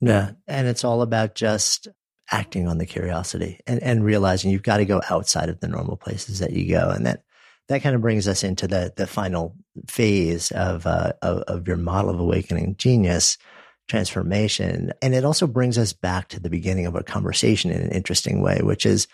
[0.00, 0.32] Yeah.
[0.46, 1.88] And it's all about just
[2.30, 5.96] acting on the curiosity and, and realizing you've got to go outside of the normal
[5.96, 6.90] places that you go.
[6.90, 7.22] And that,
[7.68, 9.54] that kind of brings us into the, the final
[9.88, 13.38] phase of, uh, of, of your model of awakening genius
[13.88, 14.92] transformation.
[15.00, 18.42] And it also brings us back to the beginning of a conversation in an interesting
[18.42, 19.06] way, which is,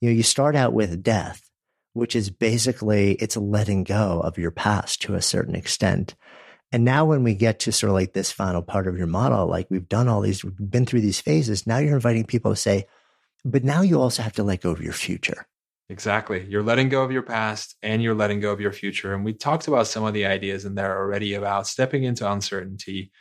[0.00, 1.48] you know, you start out with death,
[1.94, 6.14] which is basically it's letting go of your past to a certain extent.
[6.72, 9.46] And now when we get to sort of like this final part of your model,
[9.46, 11.66] like we've done all these, we've been through these phases.
[11.66, 12.86] Now you're inviting people to say,
[13.44, 15.46] but now you also have to let go of your future.
[15.88, 16.44] Exactly.
[16.48, 19.14] You're letting go of your past and you're letting go of your future.
[19.14, 23.12] And we talked about some of the ideas in there already about stepping into uncertainty,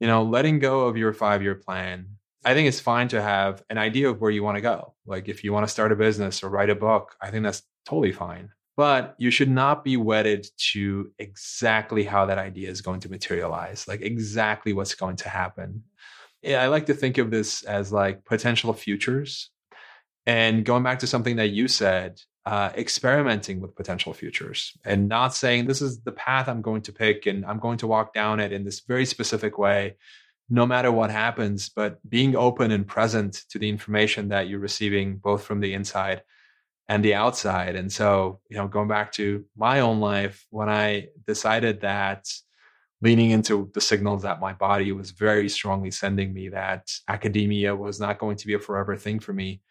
[0.00, 2.16] you know, letting go of your five year plan.
[2.44, 4.94] I think it's fine to have an idea of where you want to go.
[5.06, 7.62] Like if you want to start a business or write a book, I think that's
[7.86, 13.00] totally fine but you should not be wedded to exactly how that idea is going
[13.00, 15.82] to materialize, like exactly what's going to happen.
[16.42, 19.50] Yeah, I like to think of this as like potential futures.
[20.26, 25.32] And going back to something that you said, uh, experimenting with potential futures and not
[25.32, 28.40] saying this is the path I'm going to pick and I'm going to walk down
[28.40, 29.96] it in this very specific way,
[30.50, 35.18] no matter what happens, but being open and present to the information that you're receiving,
[35.18, 36.22] both from the inside
[36.92, 37.74] and the outside.
[37.74, 42.28] And so, you know, going back to my own life, when I decided that
[43.00, 47.98] leaning into the signals that my body was very strongly sending me that academia was
[47.98, 49.62] not going to be a forever thing for me,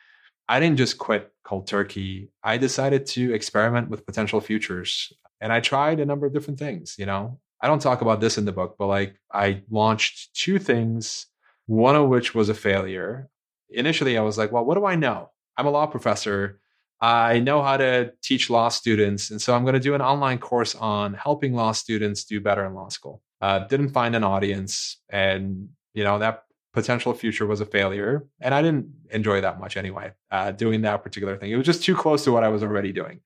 [0.50, 2.32] I didn't just quit cold turkey.
[2.44, 5.14] I decided to experiment with potential futures.
[5.40, 7.40] And I tried a number of different things, you know.
[7.62, 11.28] I don't talk about this in the book, but like I launched two things,
[11.68, 13.30] one of which was a failure.
[13.70, 15.30] Initially, I was like, well, what do I know?
[15.56, 16.58] I'm a law professor
[17.02, 19.32] I know how to teach law students.
[19.32, 22.64] And so I'm going to do an online course on helping law students do better
[22.66, 23.22] in law school.
[23.42, 24.98] Uh, didn't find an audience.
[25.10, 26.44] And, you know, that
[26.74, 28.28] potential future was a failure.
[28.40, 31.52] And I didn't enjoy that much anyway, uh, doing that particular thing.
[31.52, 33.22] It was just too close to what I was already doing.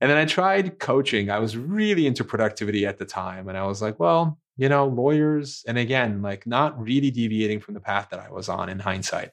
[0.00, 1.30] And then I tried coaching.
[1.30, 3.48] I was really into productivity at the time.
[3.48, 7.74] And I was like, well, you know, lawyers, and again, like not really deviating from
[7.74, 9.30] the path that I was on in hindsight.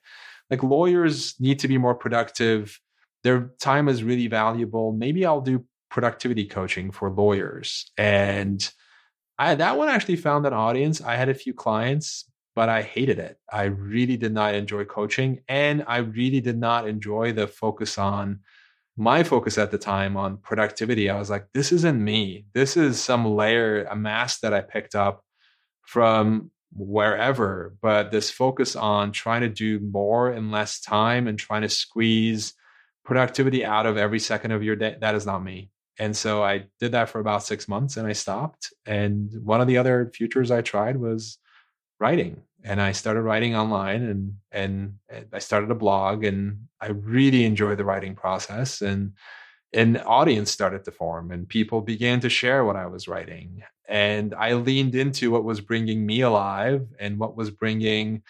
[0.50, 2.80] Like lawyers need to be more productive
[3.24, 4.94] their time is really valuable.
[4.94, 7.92] Maybe I'll do productivity coaching for lawyers.
[7.98, 8.68] And
[9.38, 11.02] I, that one actually found an audience.
[11.02, 13.38] I had a few clients, but I hated it.
[13.52, 15.42] I really did not enjoy coaching.
[15.48, 18.40] And I really did not enjoy the focus on
[18.98, 21.10] my focus at the time on productivity.
[21.10, 22.46] I was like, this isn't me.
[22.54, 25.24] This is some layer, a mask that I picked up
[25.82, 27.76] from wherever.
[27.82, 32.54] But this focus on trying to do more in less time and trying to squeeze
[33.04, 35.72] productivity out of every second of your day, that is not me.
[36.00, 38.74] And so I did that for about six months and I stopped.
[38.86, 41.38] And one of the other futures I tried was
[42.00, 44.96] writing and I started writing online and and
[45.32, 49.14] I started a blog and I really enjoyed the writing process and
[49.74, 54.34] an audience started to form and people began to share what I was writing and
[54.34, 58.24] I leaned into what was bringing me alive and what was bringing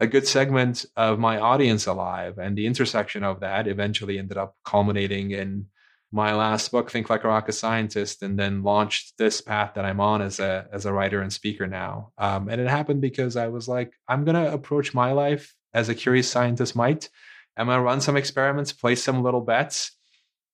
[0.00, 4.56] a good segment of my audience alive and the intersection of that eventually ended up
[4.64, 5.66] culminating in
[6.14, 10.00] my last book, Think Like a Rocket Scientist, and then launched this path that I'm
[10.00, 12.12] on as a as a writer and speaker now.
[12.16, 15.94] Um, and it happened because I was like, I'm gonna approach my life as a
[15.94, 17.08] curious scientist might.
[17.56, 19.90] I'm gonna run some experiments, place some little bets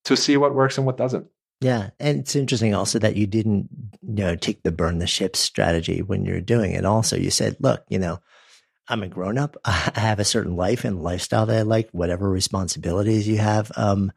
[0.05, 1.27] to see what works and what doesn't.
[1.61, 3.69] Yeah, and it's interesting also that you didn't,
[4.01, 6.87] you know, take the burn the ships strategy when you're doing it.
[6.87, 8.19] Also, you said, look, you know,
[8.91, 9.57] I'm a grown up.
[9.65, 13.71] I have a certain life and lifestyle that I like, whatever responsibilities you have.
[13.77, 14.13] Um,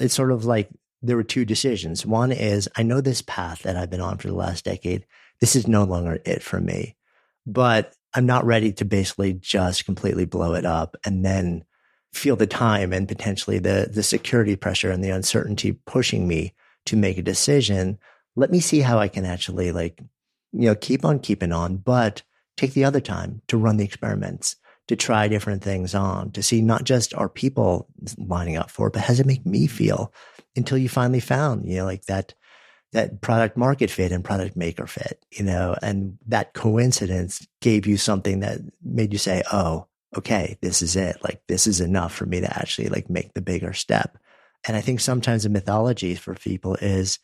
[0.00, 0.68] it's sort of like
[1.00, 2.04] there were two decisions.
[2.04, 5.06] One is I know this path that I've been on for the last decade.
[5.40, 6.96] This is no longer it for me,
[7.46, 11.64] but I'm not ready to basically just completely blow it up and then
[12.12, 16.54] feel the time and potentially the, the security pressure and the uncertainty pushing me
[16.86, 17.98] to make a decision.
[18.34, 20.00] Let me see how I can actually like,
[20.52, 22.22] you know, keep on keeping on, but
[22.58, 24.56] take the other time to run the experiments
[24.88, 27.86] to try different things on, to see not just are people
[28.16, 30.12] lining up for it, but how does it make me feel
[30.56, 32.34] until you finally found, you know, like that,
[32.92, 37.98] that product market fit and product maker fit, you know, and that coincidence gave you
[37.98, 39.86] something that made you say, Oh,
[40.16, 41.18] okay, this is it.
[41.22, 44.16] Like this is enough for me to actually like make the bigger step.
[44.66, 47.18] And I think sometimes the mythology for people is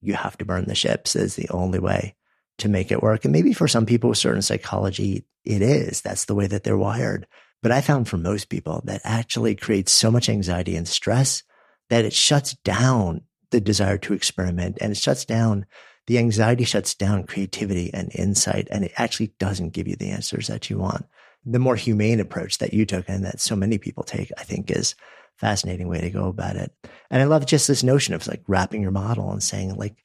[0.00, 2.14] you have to burn the ships is the only way
[2.58, 3.24] to make it work.
[3.24, 6.00] And maybe for some people with certain psychology, it is.
[6.00, 7.26] That's the way that they're wired.
[7.62, 11.42] But I found for most people that actually creates so much anxiety and stress
[11.90, 15.66] that it shuts down the desire to experiment and it shuts down
[16.06, 20.48] the anxiety shuts down creativity and insight and it actually doesn't give you the answers
[20.48, 21.06] that you want.
[21.46, 24.70] The more humane approach that you took and that so many people take, I think
[24.70, 24.94] is
[25.38, 26.72] fascinating way to go about it.
[27.10, 29.96] And I love just this notion of like wrapping your model and saying like,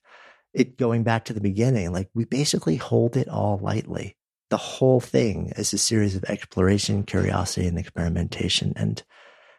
[0.53, 4.15] it going back to the beginning, like we basically hold it all lightly.
[4.49, 8.73] The whole thing is a series of exploration, curiosity, and experimentation.
[8.75, 9.01] And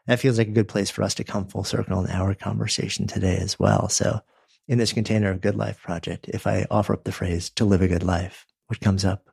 [0.07, 3.07] that feels like a good place for us to come full circle in our conversation
[3.07, 3.89] today as well.
[3.89, 4.21] So,
[4.67, 7.83] in this container of Good Life Project, if I offer up the phrase to live
[7.83, 9.29] a good life, what comes up?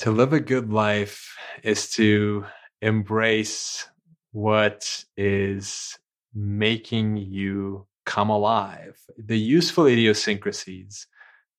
[0.00, 2.46] To live a good life is to
[2.80, 3.86] embrace
[4.32, 5.98] what is
[6.34, 11.06] making you come alive, the useful idiosyncrasies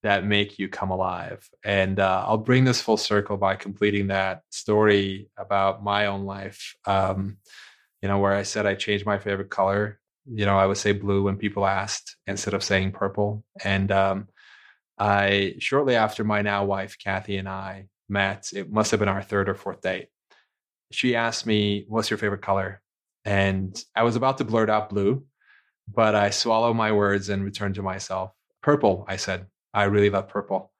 [0.03, 1.49] that make you come alive.
[1.63, 6.75] And uh, I'll bring this full circle by completing that story about my own life.
[6.85, 7.37] Um,
[8.01, 10.01] you know, where I said I changed my favorite color.
[10.25, 13.45] You know, I would say blue when people asked instead of saying purple.
[13.63, 14.27] And um,
[14.99, 19.23] I, shortly after my now wife, Kathy, and I met, it must have been our
[19.23, 20.09] third or fourth date.
[20.91, 22.81] She asked me, What's your favorite color?
[23.23, 25.23] And I was about to blurt out blue
[25.93, 28.31] but I swallow my words and return to myself.
[28.61, 29.47] Purple, I said.
[29.73, 30.71] I really love purple.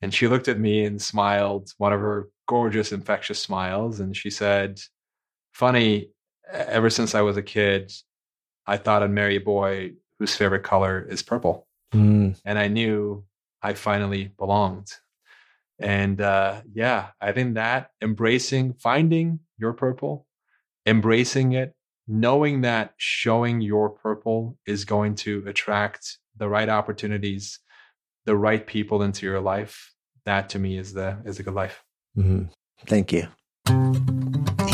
[0.00, 4.00] And she looked at me and smiled, one of her gorgeous, infectious smiles.
[4.00, 4.80] And she said,
[5.52, 6.10] Funny,
[6.50, 7.92] ever since I was a kid,
[8.66, 11.66] I thought I'd marry a boy whose favorite color is purple.
[11.92, 12.38] Mm.
[12.44, 13.24] And I knew
[13.62, 14.88] I finally belonged.
[15.80, 20.26] And uh, yeah, I think that embracing, finding your purple,
[20.86, 21.74] embracing it,
[22.08, 27.60] knowing that showing your purple is going to attract the right opportunities,
[28.24, 29.92] the right people into your life,
[30.24, 31.84] that to me is the is a good life.
[32.16, 32.44] Mm-hmm.
[32.86, 33.28] Thank you.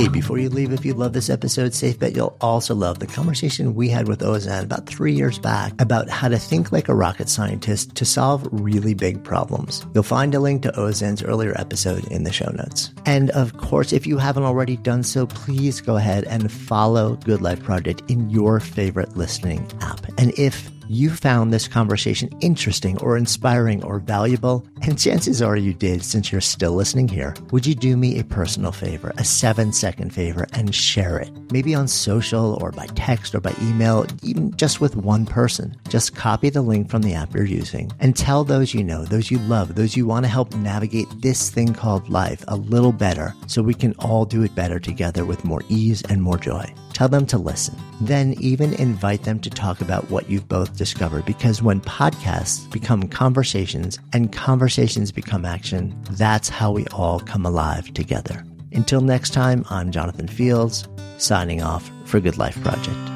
[0.04, 3.06] Hey, before you leave, if you love this episode, safe bet you'll also love the
[3.06, 6.94] conversation we had with Ozan about three years back about how to think like a
[6.94, 9.82] rocket scientist to solve really big problems.
[9.94, 12.90] You'll find a link to Ozan's earlier episode in the show notes.
[13.06, 17.40] And of course, if you haven't already done so, please go ahead and follow Good
[17.40, 20.04] Life Project in your favorite listening app.
[20.18, 25.72] And if you found this conversation interesting or inspiring or valuable, and chances are you
[25.72, 29.72] did since you're still listening here, would you do me a personal favor, a seven
[29.72, 31.30] second favor, and share it?
[31.52, 35.76] Maybe on social or by text or by email, even just with one person.
[35.88, 39.30] Just copy the link from the app you're using and tell those you know, those
[39.30, 43.34] you love, those you want to help navigate this thing called life a little better
[43.46, 46.72] so we can all do it better together with more ease and more joy.
[46.94, 47.76] Tell them to listen.
[48.00, 53.08] Then even invite them to talk about what you've both discovered because when podcasts become
[53.08, 58.44] conversations and conversations become action, that's how we all come alive together.
[58.72, 60.88] Until next time, I'm Jonathan Fields,
[61.18, 63.13] signing off for Good Life Project.